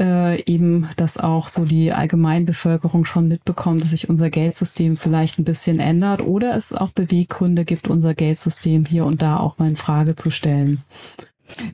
äh, 0.01 0.43
eben, 0.45 0.89
dass 0.97 1.19
auch 1.19 1.49
so 1.49 1.65
die 1.65 1.93
Allgemeinbevölkerung 1.93 3.05
schon 3.05 3.29
mitbekommt, 3.29 3.83
dass 3.83 3.91
sich 3.91 4.09
unser 4.09 4.31
Geldsystem 4.31 4.97
vielleicht 4.97 5.39
ein 5.39 5.45
bisschen 5.45 5.79
ändert 5.79 6.23
oder 6.23 6.55
es 6.57 6.73
auch 6.73 6.91
Beweggründe 6.91 7.65
gibt, 7.65 7.89
unser 7.89 8.15
Geldsystem 8.15 8.85
hier 8.85 9.07
und 9.07 9.23
da 9.23 9.39
auch 9.39 9.59
mal 9.59 9.71
in 9.71 9.77
Frage 9.77 10.17
zu 10.17 10.31
stellen. 10.31 10.83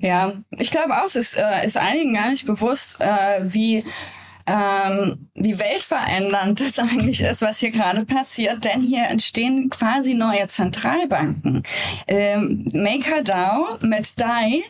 Ja, 0.00 0.32
ich 0.50 0.70
glaube 0.70 0.96
auch, 1.00 1.06
es 1.06 1.16
ist, 1.16 1.36
äh, 1.38 1.64
ist 1.64 1.76
einigen 1.76 2.14
gar 2.14 2.30
nicht 2.30 2.44
bewusst, 2.44 3.00
äh, 3.00 3.40
wie 3.42 3.84
ähm, 4.50 5.28
wie 5.34 5.58
weltverändernd 5.58 6.60
das 6.60 6.78
eigentlich 6.78 7.20
ist, 7.20 7.42
was 7.42 7.60
hier 7.60 7.70
gerade 7.70 8.04
passiert, 8.04 8.64
denn 8.64 8.80
hier 8.80 9.04
entstehen 9.04 9.70
quasi 9.70 10.14
neue 10.14 10.48
Zentralbanken. 10.48 11.62
Ähm, 12.08 12.66
MakerDAO 12.72 13.78
mit 13.80 14.20
DAI 14.20 14.64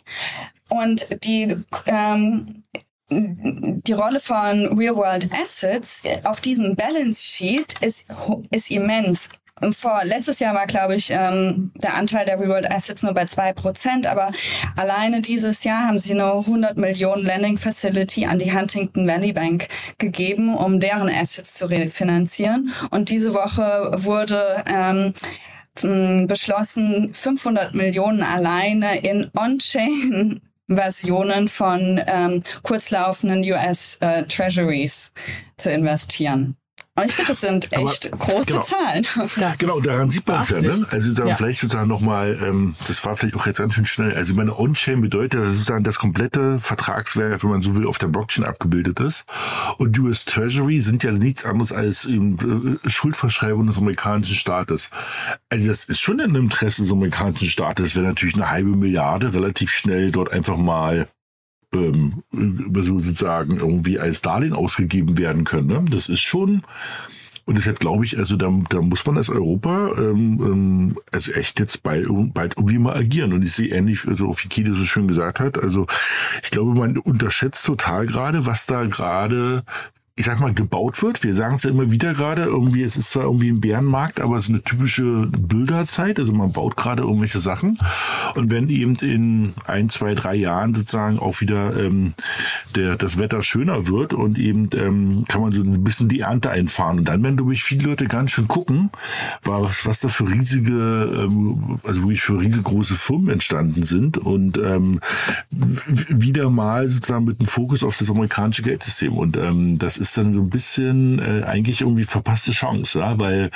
und 0.69 1.25
die 1.25 1.57
ähm, 1.87 2.63
die 3.13 3.93
Rolle 3.93 4.21
von 4.21 4.79
Real 4.79 4.95
World 4.95 5.31
Assets 5.33 6.05
auf 6.23 6.41
diesem 6.41 6.77
Balance 6.77 7.21
Sheet 7.21 7.75
ist, 7.81 8.07
ist 8.53 8.71
immens 8.71 9.31
vor 9.73 10.05
letztes 10.05 10.39
Jahr 10.39 10.55
war, 10.55 10.67
glaube 10.67 10.95
ich, 10.95 11.11
ähm, 11.11 11.73
der 11.77 11.95
Anteil 11.95 12.25
der 12.25 12.39
Real 12.39 12.49
World 12.49 12.71
Assets 12.71 13.03
nur 13.03 13.15
bei 13.15 13.27
zwei 13.27 13.53
Prozent, 13.53 14.07
aber 14.07 14.33
alleine 14.77 15.21
dieses 15.21 15.65
Jahr 15.65 15.87
haben 15.87 15.99
sie 15.99 16.13
eine 16.13 16.33
100 16.33 16.77
Millionen 16.77 17.25
Lending 17.25 17.59
Facility 17.59 18.27
an 18.27 18.39
die 18.39 18.53
Huntington 18.53 19.07
Valley 19.07 19.33
Bank 19.33 19.69
gegeben, 19.99 20.55
um 20.55 20.81
deren 20.81 21.11
Assets 21.11 21.55
zu 21.55 21.67
refinanzieren. 21.67 22.73
Und 22.91 23.11
diese 23.11 23.35
Woche 23.35 23.93
wurde 23.97 24.65
ähm, 24.67 26.27
beschlossen, 26.27 27.15
500 27.15 27.75
Millionen 27.75 28.23
alleine 28.23 29.01
in 29.01 29.31
On-Chain 29.37 30.41
Versionen 30.69 31.49
von 31.49 32.01
ähm, 32.07 32.43
kurzlaufenden 32.63 33.43
US 33.53 33.99
äh, 34.01 34.25
Treasuries 34.25 35.13
zu 35.57 35.73
investieren. 35.73 36.57
Und 37.01 37.07
ich 37.11 37.15
finde, 37.15 37.33
das 37.33 37.41
sind 37.41 37.73
echt 37.73 38.13
Aber, 38.13 38.25
große 38.25 38.47
genau, 38.47 38.63
Zahlen. 38.63 39.07
Das 39.37 39.59
genau, 39.59 39.81
daran 39.81 40.11
sieht 40.11 40.27
man 40.27 40.43
es 40.43 40.51
ja. 40.51 40.61
Ne? 40.61 40.87
Also 40.91 41.15
dann 41.15 41.29
ja. 41.29 41.35
vielleicht 41.35 41.61
sozusagen 41.61 41.89
nochmal, 41.89 42.39
ähm, 42.43 42.75
das 42.89 43.05
war 43.05 43.17
vielleicht 43.17 43.37
auch 43.37 43.47
jetzt 43.47 43.59
ganz 43.59 43.75
schön 43.75 43.87
schnell. 43.87 44.15
Also 44.15 44.35
meine 44.35 44.59
On-Chain 44.59 45.01
bedeutet, 45.01 45.41
dass 45.41 45.53
sozusagen 45.53 45.85
das 45.85 45.99
komplette 45.99 46.59
Vertragswerk, 46.59 47.43
wenn 47.43 47.51
man 47.51 47.63
so 47.63 47.77
will, 47.77 47.87
auf 47.87 47.99
der 47.99 48.09
Blockchain 48.09 48.45
abgebildet 48.45 49.01
ist. 49.01 49.25
Und 49.79 49.99
US 49.99 50.25
Treasury 50.25 50.81
sind 50.81 51.03
ja 51.03 51.13
nichts 51.13 51.45
anderes 51.45 51.73
als 51.73 52.05
ähm, 52.07 52.79
Schuldverschreibung 52.85 53.67
des 53.67 53.79
amerikanischen 53.79 54.37
Staates. 54.37 54.91
Also 55.49 55.69
das 55.69 55.85
ist 55.85 56.01
schon 56.01 56.19
in 56.19 56.35
Interesse 56.35 56.83
des 56.83 56.93
amerikanischen 56.93 57.49
Staates, 57.49 57.97
wenn 57.97 58.05
natürlich 58.05 58.35
eine 58.35 58.51
halbe 58.51 58.71
Milliarde 58.71 59.33
relativ 59.33 59.71
schnell 59.71 60.11
dort 60.11 60.33
einfach 60.33 60.57
mal 60.57 61.07
ähm, 61.75 62.23
sozusagen 62.33 63.59
irgendwie 63.59 63.99
als 63.99 64.23
Darlehen 64.23 64.53
ausgegeben 64.53 65.19
werden 65.19 65.45
können. 65.45 65.69
Ne? 65.69 65.85
Das 65.91 66.09
ist 66.09 66.21
schon, 66.21 66.63
und 67.45 67.59
deshalb 67.59 67.81
glaube 67.81 68.05
ich, 68.05 68.19
also 68.19 68.37
da, 68.37 68.53
da 68.69 68.81
muss 68.81 69.05
man 69.07 69.17
als 69.17 69.29
Europa 69.29 69.91
ähm, 69.99 70.41
ähm, 70.41 70.99
also 71.11 71.33
echt 71.33 71.59
jetzt 71.61 71.83
bald, 71.83 72.09
bald 72.35 72.57
irgendwie 72.57 72.79
mal 72.79 72.97
agieren. 72.97 73.33
Und 73.33 73.43
ich 73.43 73.53
sehe 73.53 73.69
ähnlich, 73.69 74.07
also 74.07 74.33
wie 74.39 74.49
Kide 74.49 74.75
so 74.75 74.85
schön 74.85 75.09
gesagt 75.09 75.41
hat, 75.41 75.63
also 75.63 75.87
ich 76.43 76.51
glaube, 76.51 76.79
man 76.79 76.97
unterschätzt 76.99 77.67
total 77.67 78.07
gerade, 78.07 78.47
was 78.47 78.67
da 78.67 78.85
gerade 78.85 79.65
ich 80.21 80.27
sag 80.27 80.39
mal, 80.39 80.53
gebaut 80.53 81.03
wird. 81.03 81.25
Wir 81.25 81.33
sagen 81.33 81.55
es 81.55 81.63
ja 81.63 81.71
immer 81.71 81.91
wieder 81.91 82.13
gerade, 82.13 82.43
irgendwie, 82.43 82.83
es 82.83 82.99
ist 82.99 83.09
zwar 83.09 83.23
irgendwie 83.23 83.49
ein 83.49 83.63
Bärenmarkt, 83.63 84.21
aber 84.21 84.37
es 84.37 84.45
ist 84.45 84.51
eine 84.51 84.63
typische 84.63 85.29
Bilderzeit. 85.29 86.19
Also 86.19 86.35
man 86.35 86.53
baut 86.53 86.77
gerade 86.77 87.05
irgendwelche 87.05 87.39
Sachen. 87.39 87.79
Und 88.35 88.51
wenn 88.51 88.69
eben 88.69 88.97
in 88.97 89.55
ein, 89.67 89.89
zwei, 89.89 90.15
drei 90.15 90.35
Jahren 90.35 90.75
sozusagen 90.75 91.19
auch 91.19 91.41
wieder 91.41 91.75
ähm, 91.75 92.13
der, 92.77 92.97
das 92.97 93.19
Wetter 93.19 93.41
schöner 93.41 93.89
wird 93.89 94.13
und 94.13 94.39
eben 94.39 94.69
ähm, 94.75 95.25
kann 95.27 95.41
man 95.41 95.53
so 95.53 95.63
ein 95.63 95.83
bisschen 95.83 96.11
die 96.11 96.21
Ernte 96.21 96.51
einfahren. 96.51 96.99
Und 96.99 97.09
dann 97.09 97.23
werden, 97.23 97.39
glaube 97.39 97.55
ich, 97.55 97.63
viele 97.63 97.89
Leute 97.89 98.05
ganz 98.05 98.33
schön 98.33 98.47
gucken, 98.47 98.91
was, 99.43 99.87
was 99.87 100.01
da 100.01 100.09
für 100.09 100.29
riesige, 100.29 100.73
ähm, 100.73 101.81
also 101.83 102.03
wirklich 102.03 102.21
für 102.21 102.39
riesengroße 102.39 102.95
Firmen 102.95 103.31
entstanden 103.31 103.85
sind 103.85 104.19
und 104.19 104.59
ähm, 104.59 105.01
wieder 106.11 106.51
mal 106.51 106.91
sozusagen 106.91 107.25
mit 107.25 107.41
dem 107.41 107.47
Fokus 107.47 107.83
auf 107.83 107.97
das 107.97 108.11
amerikanische 108.11 108.61
Geldsystem. 108.63 109.15
Und 109.15 109.39
ähm, 109.39 109.79
das 109.79 109.97
ist 109.97 110.10
ist 110.11 110.19
dann 110.19 110.35
so 110.35 110.41
ein 110.41 110.51
bisschen 110.51 111.21
äh, 111.21 111.45
eigentlich 111.45 111.83
irgendwie 111.83 112.03
verpasste 112.03 112.51
Chance, 112.51 112.99
ja, 112.99 113.19
weil 113.21 113.51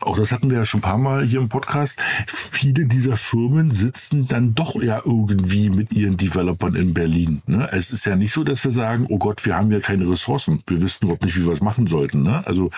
auch 0.00 0.16
das 0.16 0.32
hatten 0.32 0.50
wir 0.50 0.58
ja 0.58 0.64
schon 0.64 0.78
ein 0.78 0.82
paar 0.82 0.98
Mal 0.98 1.24
hier 1.26 1.40
im 1.40 1.48
Podcast, 1.48 1.98
viele 2.26 2.86
dieser 2.86 3.16
Firmen 3.16 3.70
sitzen 3.70 4.26
dann 4.28 4.54
doch 4.54 4.80
ja 4.80 5.02
irgendwie 5.04 5.70
mit 5.70 5.92
ihren 5.92 6.16
Developern 6.16 6.74
in 6.74 6.94
Berlin. 6.94 7.42
Ne? 7.46 7.68
Es 7.72 7.90
ist 7.92 8.04
ja 8.04 8.16
nicht 8.16 8.32
so, 8.32 8.42
dass 8.42 8.64
wir 8.64 8.70
sagen, 8.70 9.06
oh 9.08 9.18
Gott, 9.18 9.44
wir 9.44 9.56
haben 9.56 9.70
ja 9.70 9.80
keine 9.80 10.08
Ressourcen. 10.08 10.62
Wir 10.66 10.82
wissen 10.82 11.04
überhaupt 11.04 11.24
nicht, 11.24 11.36
wie 11.36 11.44
wir 11.44 11.52
es 11.52 11.60
machen 11.60 11.86
sollten. 11.86 12.22
Ne? 12.22 12.44
Also 12.46 12.70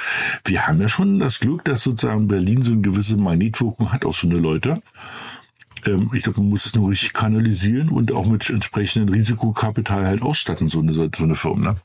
wir 0.45 0.67
haben 0.67 0.81
ja 0.81 0.89
schon 0.89 1.19
das 1.19 1.41
Glück, 1.41 1.65
dass 1.65 1.83
sozusagen 1.83 2.29
Berlin 2.29 2.63
so 2.63 2.73
eine 2.73 2.83
gewisse 2.83 3.17
Magnetwirkung 3.17 3.93
hat 3.93 4.05
auf 4.05 4.17
so 4.17 4.27
eine 4.27 4.39
Leute. 4.39 4.83
Ähm, 5.87 6.11
ich 6.13 6.25
glaube, 6.25 6.41
man 6.41 6.51
muss 6.51 6.67
es 6.67 6.75
nur 6.75 6.91
richtig 6.91 7.15
kanalisieren 7.15 7.89
und 7.89 8.13
auch 8.13 8.27
mit 8.27 8.49
entsprechendem 8.51 9.15
Risikokapital 9.15 10.07
halt 10.07 10.23
ausstatten, 10.23 10.69
so 10.69 10.81
eine, 10.81 10.93
so 10.93 11.09
eine 11.19 11.35
Firma. 11.35 11.73
Ne? 11.73 11.77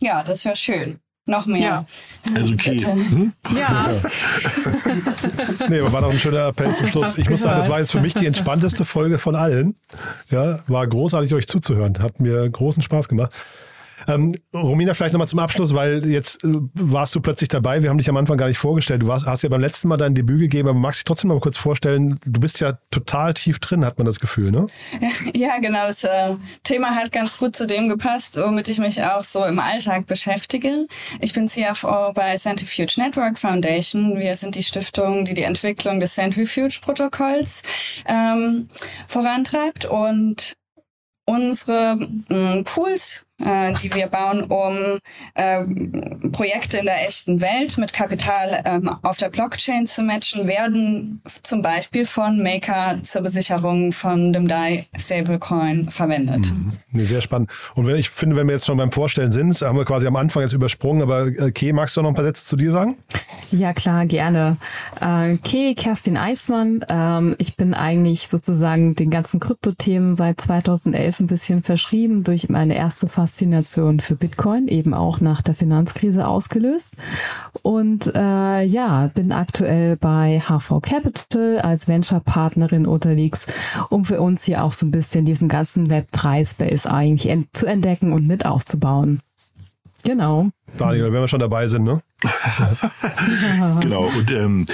Ja, 0.00 0.22
das 0.22 0.44
wäre 0.44 0.56
schön. 0.56 0.98
Noch 1.26 1.46
mehr. 1.46 1.60
Ja. 1.60 1.86
Also 2.34 2.52
okay. 2.52 2.78
Hm? 2.78 3.32
Ja. 3.56 3.88
nee, 5.70 5.80
aber 5.80 5.92
war 5.92 6.02
doch 6.02 6.10
ein 6.10 6.18
schöner 6.18 6.48
Appell 6.48 6.74
zum 6.74 6.86
Schluss. 6.88 7.16
Ich 7.16 7.30
muss 7.30 7.40
sagen, 7.40 7.56
das 7.56 7.70
war 7.70 7.78
jetzt 7.78 7.92
für 7.92 8.00
mich 8.00 8.12
die 8.12 8.26
entspannteste 8.26 8.84
Folge 8.84 9.18
von 9.18 9.34
allen. 9.34 9.74
Ja, 10.28 10.58
war 10.66 10.86
großartig, 10.86 11.32
euch 11.32 11.46
zuzuhören. 11.46 11.98
Hat 12.00 12.20
mir 12.20 12.48
großen 12.50 12.82
Spaß 12.82 13.08
gemacht. 13.08 13.32
Ähm, 14.08 14.34
Romina, 14.52 14.94
vielleicht 14.94 15.12
nochmal 15.12 15.28
zum 15.28 15.38
Abschluss, 15.38 15.74
weil 15.74 16.06
jetzt 16.10 16.44
äh, 16.44 16.48
warst 16.74 17.14
du 17.14 17.20
plötzlich 17.20 17.48
dabei. 17.48 17.82
Wir 17.82 17.90
haben 17.90 17.98
dich 17.98 18.08
am 18.08 18.16
Anfang 18.16 18.36
gar 18.36 18.48
nicht 18.48 18.58
vorgestellt. 18.58 19.02
Du 19.02 19.06
warst, 19.06 19.26
hast 19.26 19.42
ja 19.42 19.48
beim 19.48 19.60
letzten 19.60 19.88
Mal 19.88 19.96
dein 19.96 20.14
Debüt 20.14 20.40
gegeben, 20.40 20.68
aber 20.68 20.78
magst 20.78 21.00
dich 21.00 21.04
trotzdem 21.04 21.28
mal 21.28 21.40
kurz 21.40 21.56
vorstellen. 21.56 22.18
Du 22.24 22.40
bist 22.40 22.60
ja 22.60 22.78
total 22.90 23.34
tief 23.34 23.58
drin, 23.58 23.84
hat 23.84 23.98
man 23.98 24.06
das 24.06 24.20
Gefühl, 24.20 24.50
ne? 24.50 24.66
Ja, 25.34 25.58
genau. 25.58 25.86
Das 25.86 26.04
äh, 26.04 26.36
Thema 26.62 26.94
hat 26.94 27.12
ganz 27.12 27.38
gut 27.38 27.56
zu 27.56 27.66
dem 27.66 27.88
gepasst, 27.88 28.36
womit 28.36 28.68
ich 28.68 28.78
mich 28.78 29.02
auch 29.02 29.24
so 29.24 29.44
im 29.44 29.58
Alltag 29.58 30.06
beschäftige. 30.06 30.86
Ich 31.20 31.32
bin 31.32 31.48
CFO 31.48 32.12
bei 32.12 32.36
Centrifuge 32.36 32.94
Network 32.96 33.38
Foundation. 33.38 34.18
Wir 34.18 34.36
sind 34.36 34.54
die 34.54 34.62
Stiftung, 34.62 35.24
die 35.24 35.34
die 35.34 35.42
Entwicklung 35.42 36.00
des 36.00 36.14
Centrifuge-Protokolls 36.14 37.62
ähm, 38.06 38.68
vorantreibt 39.08 39.84
und 39.86 40.54
unsere 41.26 41.96
mh, 42.28 42.62
Pools 42.64 43.24
äh, 43.42 43.72
die 43.82 43.92
wir 43.92 44.06
bauen, 44.06 44.44
um 44.44 44.98
äh, 45.34 45.64
Projekte 46.30 46.78
in 46.78 46.84
der 46.84 47.06
echten 47.06 47.40
Welt 47.40 47.78
mit 47.78 47.92
Kapital 47.92 48.62
ähm, 48.64 48.88
auf 49.02 49.16
der 49.16 49.28
Blockchain 49.28 49.86
zu 49.86 50.02
matchen, 50.02 50.46
werden 50.46 51.20
zum 51.42 51.62
Beispiel 51.62 52.06
von 52.06 52.42
Maker 52.42 52.98
zur 53.02 53.22
Besicherung 53.22 53.92
von 53.92 54.32
dem 54.32 54.46
DAI 54.46 54.86
Stablecoin 54.96 55.90
verwendet. 55.90 56.46
Mhm. 56.92 57.04
Sehr 57.04 57.20
spannend. 57.20 57.50
Und 57.74 57.86
wenn 57.86 57.96
ich 57.96 58.10
finde, 58.10 58.36
wenn 58.36 58.46
wir 58.46 58.52
jetzt 58.52 58.66
schon 58.66 58.76
beim 58.76 58.92
Vorstellen 58.92 59.32
sind, 59.32 59.60
haben 59.62 59.78
wir 59.78 59.84
quasi 59.84 60.06
am 60.06 60.16
Anfang 60.16 60.42
jetzt 60.42 60.52
übersprungen, 60.52 61.02
aber 61.02 61.26
äh, 61.26 61.50
Kay, 61.50 61.72
magst 61.72 61.96
du 61.96 62.02
noch 62.02 62.10
ein 62.10 62.14
paar 62.14 62.24
Sätze 62.24 62.46
zu 62.46 62.56
dir 62.56 62.70
sagen? 62.70 62.96
Ja, 63.50 63.72
klar, 63.72 64.06
gerne. 64.06 64.58
Äh, 65.00 65.36
Kay, 65.38 65.74
Kerstin 65.74 66.16
Eismann. 66.16 66.84
Ähm, 66.88 67.34
ich 67.38 67.56
bin 67.56 67.74
eigentlich 67.74 68.28
sozusagen 68.28 68.94
den 68.94 69.10
ganzen 69.10 69.40
Kryptothemen 69.40 70.14
seit 70.14 70.40
2011 70.40 71.20
ein 71.20 71.26
bisschen 71.26 71.62
verschrieben 71.62 72.22
durch 72.22 72.48
meine 72.48 72.76
erste 72.76 73.08
Phase 73.08 73.23
Faszination 73.24 74.00
für 74.00 74.16
Bitcoin, 74.16 74.68
eben 74.68 74.92
auch 74.92 75.20
nach 75.20 75.40
der 75.40 75.54
Finanzkrise 75.54 76.28
ausgelöst. 76.28 76.94
Und 77.62 78.14
äh, 78.14 78.62
ja, 78.62 79.10
bin 79.14 79.32
aktuell 79.32 79.96
bei 79.96 80.42
HV 80.46 80.82
Capital 80.82 81.58
als 81.60 81.88
Venture-Partnerin 81.88 82.86
unterwegs, 82.86 83.46
um 83.88 84.04
für 84.04 84.20
uns 84.20 84.44
hier 84.44 84.62
auch 84.62 84.74
so 84.74 84.84
ein 84.84 84.90
bisschen 84.90 85.24
diesen 85.24 85.48
ganzen 85.48 85.90
Web3-Space 85.90 86.86
eigentlich 86.86 87.30
ent 87.30 87.48
zu 87.54 87.64
entdecken 87.64 88.12
und 88.12 88.26
mit 88.26 88.44
aufzubauen. 88.44 89.22
Genau. 90.04 90.50
Daniel, 90.76 91.10
wenn 91.10 91.22
wir 91.22 91.28
schon 91.28 91.40
dabei 91.40 91.66
sind, 91.66 91.84
ne? 91.84 92.00
genau. 93.80 94.04
Und 94.04 94.30
ähm, 94.30 94.66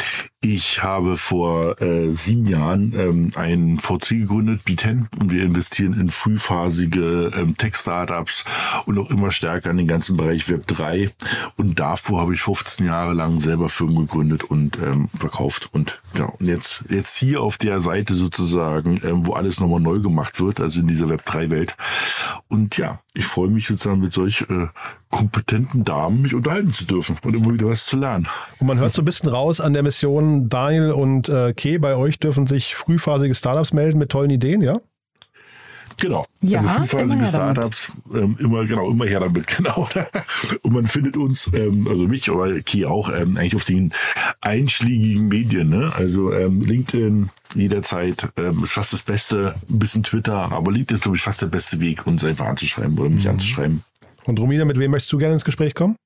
ich 0.42 0.82
habe 0.82 1.16
vor 1.16 1.82
äh, 1.82 2.08
sieben 2.10 2.46
Jahren 2.46 2.94
ähm, 2.96 3.30
ein 3.36 3.78
VC 3.78 4.20
gegründet, 4.20 4.62
B10, 4.66 5.06
und 5.20 5.32
wir 5.32 5.44
investieren 5.44 5.92
in 5.92 6.08
frühphasige 6.08 7.30
ähm, 7.36 7.58
Tech-Startups 7.58 8.46
und 8.86 8.98
auch 8.98 9.10
immer 9.10 9.32
stärker 9.32 9.70
in 9.70 9.76
den 9.76 9.86
ganzen 9.86 10.16
Bereich 10.16 10.48
Web 10.48 10.66
3. 10.66 11.10
Und 11.56 11.78
davor 11.78 12.22
habe 12.22 12.32
ich 12.32 12.40
15 12.40 12.86
Jahre 12.86 13.12
lang 13.12 13.40
selber 13.40 13.68
Firmen 13.68 14.06
gegründet 14.06 14.44
und 14.44 14.78
ähm, 14.78 15.08
verkauft. 15.08 15.68
Und 15.72 16.00
genau, 16.14 16.34
und 16.38 16.46
jetzt, 16.46 16.84
jetzt 16.88 17.16
hier 17.18 17.42
auf 17.42 17.58
der 17.58 17.80
Seite 17.80 18.14
sozusagen, 18.14 18.98
ähm, 19.04 19.26
wo 19.26 19.34
alles 19.34 19.60
nochmal 19.60 19.80
neu 19.80 19.98
gemacht 19.98 20.40
wird, 20.40 20.58
also 20.58 20.80
in 20.80 20.88
dieser 20.88 21.10
Web 21.10 21.24
3-Welt. 21.26 21.76
Und 22.48 22.78
ja, 22.78 23.00
ich 23.12 23.26
freue 23.26 23.48
mich 23.48 23.66
sozusagen 23.66 24.00
mit 24.00 24.12
solch 24.12 24.46
äh, 24.48 24.68
kompetenten 25.10 25.84
Damen 25.84 26.22
mich 26.22 26.34
unterhalten 26.34 26.70
zu 26.70 26.84
dürfen 26.84 27.16
und 27.24 27.34
immer 27.40 27.54
wieder 27.54 27.68
was 27.68 27.86
zu 27.86 27.96
lernen. 27.96 28.28
Und 28.58 28.66
man 28.66 28.78
hört 28.78 28.92
so 28.92 29.02
ein 29.02 29.04
bisschen 29.04 29.28
raus 29.28 29.60
an 29.60 29.72
der 29.72 29.82
Mission, 29.82 30.48
Daniel 30.48 30.92
und 30.92 31.28
äh, 31.28 31.52
Kay, 31.52 31.78
bei 31.78 31.96
euch 31.96 32.18
dürfen 32.18 32.46
sich 32.46 32.74
frühphasige 32.74 33.34
Startups 33.34 33.72
melden 33.72 33.98
mit 33.98 34.10
tollen 34.10 34.30
Ideen, 34.30 34.62
ja? 34.62 34.80
Genau. 36.00 36.24
Ja, 36.40 36.60
also 36.60 36.84
frühphasige 36.84 37.26
Startups, 37.26 37.92
ähm, 38.14 38.36
immer, 38.40 38.64
genau, 38.64 38.90
immer 38.90 39.04
her 39.04 39.20
damit, 39.20 39.46
genau. 39.56 39.88
Und 40.62 40.72
man 40.72 40.86
findet 40.86 41.16
uns, 41.16 41.50
ähm, 41.52 41.86
also 41.88 42.06
mich, 42.06 42.28
aber 42.30 42.60
Key 42.60 42.86
auch, 42.86 43.10
ähm, 43.10 43.36
eigentlich 43.36 43.54
auf 43.54 43.64
den 43.64 43.92
einschlägigen 44.40 45.28
Medien, 45.28 45.68
ne? 45.68 45.92
Also 45.94 46.32
ähm, 46.32 46.62
LinkedIn 46.62 47.30
jederzeit 47.54 48.28
ähm, 48.38 48.64
ist 48.64 48.72
fast 48.72 48.92
das 48.92 49.02
Beste, 49.02 49.54
ein 49.68 49.78
bisschen 49.78 50.02
Twitter, 50.02 50.52
aber 50.52 50.72
LinkedIn 50.72 50.96
ist, 50.96 51.02
glaube 51.02 51.16
ich, 51.16 51.22
fast 51.22 51.42
der 51.42 51.48
beste 51.48 51.80
Weg, 51.80 52.06
uns 52.06 52.24
einfach 52.24 52.46
anzuschreiben 52.46 52.98
oder 52.98 53.10
mich 53.10 53.24
mhm. 53.24 53.32
anzuschreiben. 53.32 53.84
Und 54.24 54.38
Romina, 54.38 54.64
mit 54.64 54.78
wem 54.78 54.90
möchtest 54.90 55.12
du 55.12 55.18
gerne 55.18 55.34
ins 55.34 55.44
Gespräch 55.44 55.74
kommen? 55.74 55.96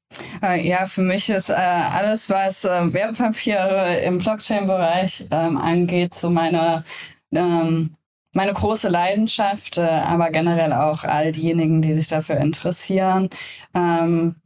Äh, 0.42 0.66
ja, 0.66 0.86
für 0.86 1.02
mich 1.02 1.28
ist 1.30 1.50
äh, 1.50 1.54
alles, 1.54 2.30
was 2.30 2.64
äh, 2.64 2.92
Wertpapiere 2.92 3.98
im 3.98 4.18
Blockchain-Bereich 4.18 5.26
ähm, 5.30 5.56
angeht, 5.56 6.14
so 6.14 6.30
meine, 6.30 6.84
ähm, 7.32 7.96
meine 8.32 8.52
große 8.52 8.88
Leidenschaft, 8.88 9.78
äh, 9.78 9.82
aber 9.82 10.30
generell 10.30 10.72
auch 10.72 11.04
all 11.04 11.32
diejenigen, 11.32 11.82
die 11.82 11.94
sich 11.94 12.06
dafür 12.06 12.36
interessieren. 12.36 13.30
Ähm, 13.74 14.36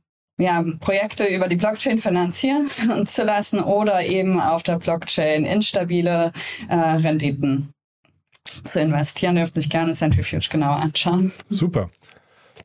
ja, 0.41 0.65
Projekte 0.81 1.25
über 1.25 1.49
die 1.49 1.57
Blockchain 1.57 1.99
finanzieren 1.99 2.67
zu 3.07 3.25
lassen 3.25 3.61
oder 3.61 4.05
eben 4.05 4.41
auf 4.41 4.63
der 4.63 4.79
Blockchain 4.79 5.45
instabile 5.45 6.33
äh, 6.69 6.75
Renditen 6.75 7.73
zu 8.65 8.81
investieren. 8.81 9.37
Dürfte 9.37 9.61
sich 9.61 9.71
gerne 9.71 9.95
Centrifuge 9.95 10.49
genauer 10.49 10.77
anschauen. 10.77 11.33
Super. 11.51 11.91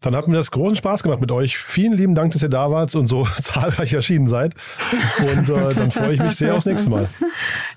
Dann 0.03 0.15
hat 0.17 0.27
mir 0.27 0.35
das 0.35 0.51
großen 0.51 0.75
Spaß 0.75 1.01
gemacht 1.01 1.21
mit 1.21 1.31
euch. 1.31 1.57
Vielen 1.57 1.93
lieben 1.93 2.13
Dank, 2.13 2.33
dass 2.33 2.43
ihr 2.43 2.49
da 2.49 2.69
wart 2.69 2.93
und 2.93 3.07
so 3.07 3.25
zahlreich 3.41 3.93
erschienen 3.93 4.27
seid. 4.27 4.53
Und 5.19 5.49
äh, 5.49 5.73
dann 5.73 5.91
freue 5.91 6.13
ich 6.13 6.21
mich 6.21 6.35
sehr 6.35 6.55
aufs 6.55 6.65
nächste 6.65 6.89
Mal. 6.89 7.07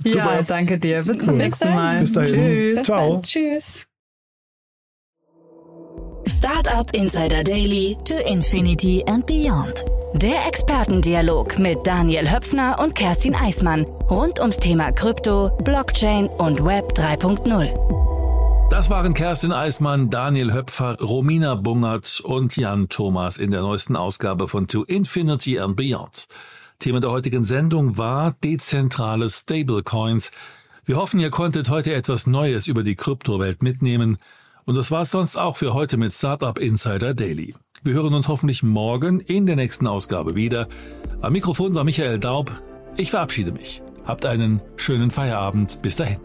Ja, 0.05 0.13
Super. 0.13 0.43
danke 0.47 0.79
dir. 0.79 1.05
Bis 1.05 1.25
zum 1.25 1.37
nächsten 1.37 1.73
Mal. 1.73 2.01
Bis 2.01 2.13
dahin. 2.13 2.35
Tschüss. 2.35 2.83
Ciao. 2.83 3.23
Tschüss. 3.23 3.87
Startup 6.27 6.93
Insider 6.93 7.45
Daily 7.45 7.97
to 8.05 8.15
Infinity 8.15 9.05
and 9.07 9.25
Beyond. 9.27 9.85
Der 10.15 10.47
Expertendialog 10.49 11.59
mit 11.59 11.79
Daniel 11.87 12.31
Höpfner 12.31 12.79
und 12.81 12.97
Kerstin 12.97 13.37
Eismann 13.37 13.85
rund 14.11 14.41
ums 14.41 14.57
Thema 14.57 14.91
Krypto, 14.91 15.51
Blockchain 15.63 16.27
und 16.27 16.65
Web 16.65 16.93
3.0. 16.97 18.06
Das 18.71 18.91
waren 18.91 19.15
Kerstin 19.15 19.53
Eismann, 19.53 20.11
Daniel 20.11 20.53
Höpfer, 20.53 20.97
Romina 21.01 21.55
Bungert 21.55 22.21
und 22.25 22.57
Jan 22.57 22.89
Thomas 22.89 23.39
in 23.39 23.51
der 23.51 23.63
neuesten 23.63 23.97
Ausgabe 23.97 24.49
von 24.49 24.67
To 24.67 24.85
Infinity 24.85 25.59
and 25.59 25.77
Beyond. 25.77 26.27
Thema 26.79 27.01
der 27.01 27.11
heutigen 27.11 27.45
Sendung 27.45 27.97
war 27.97 28.35
dezentrale 28.45 29.31
Stablecoins. 29.31 30.31
Wir 30.85 30.97
hoffen, 30.97 31.21
ihr 31.21 31.31
konntet 31.31 31.71
heute 31.71 31.95
etwas 31.95 32.27
Neues 32.27 32.67
über 32.67 32.83
die 32.83 32.97
Kryptowelt 32.97 33.63
mitnehmen– 33.63 34.19
und 34.67 34.77
das 34.77 34.91
war's 34.91 35.13
sonst 35.13 35.37
auch 35.37 35.57
für 35.57 35.73
heute 35.73 35.97
mit 35.97 36.13
Startup 36.13 36.59
Insider 36.59 37.15
Daily. 37.15 37.55
Wir 37.85 37.95
hören 37.95 38.15
uns 38.15 38.29
hoffentlich 38.29 38.65
morgen 38.65 39.21
in 39.21 39.47
der 39.47 39.55
nächsten 39.57 39.87
Ausgabe 39.87 40.35
wieder. 40.35 40.69
Am 41.21 41.33
Mikrofon 41.33 41.75
war 41.75 41.85
Michael 41.85 42.19
Daub. 42.19 42.51
Ich 42.97 43.11
verabschiede 43.11 43.53
mich. 43.53 43.81
Habt 44.05 44.27
einen 44.27 44.61
schönen 44.77 45.13
Feierabend. 45.13 45.81
Bis 45.83 45.95
dahin. 45.95 46.19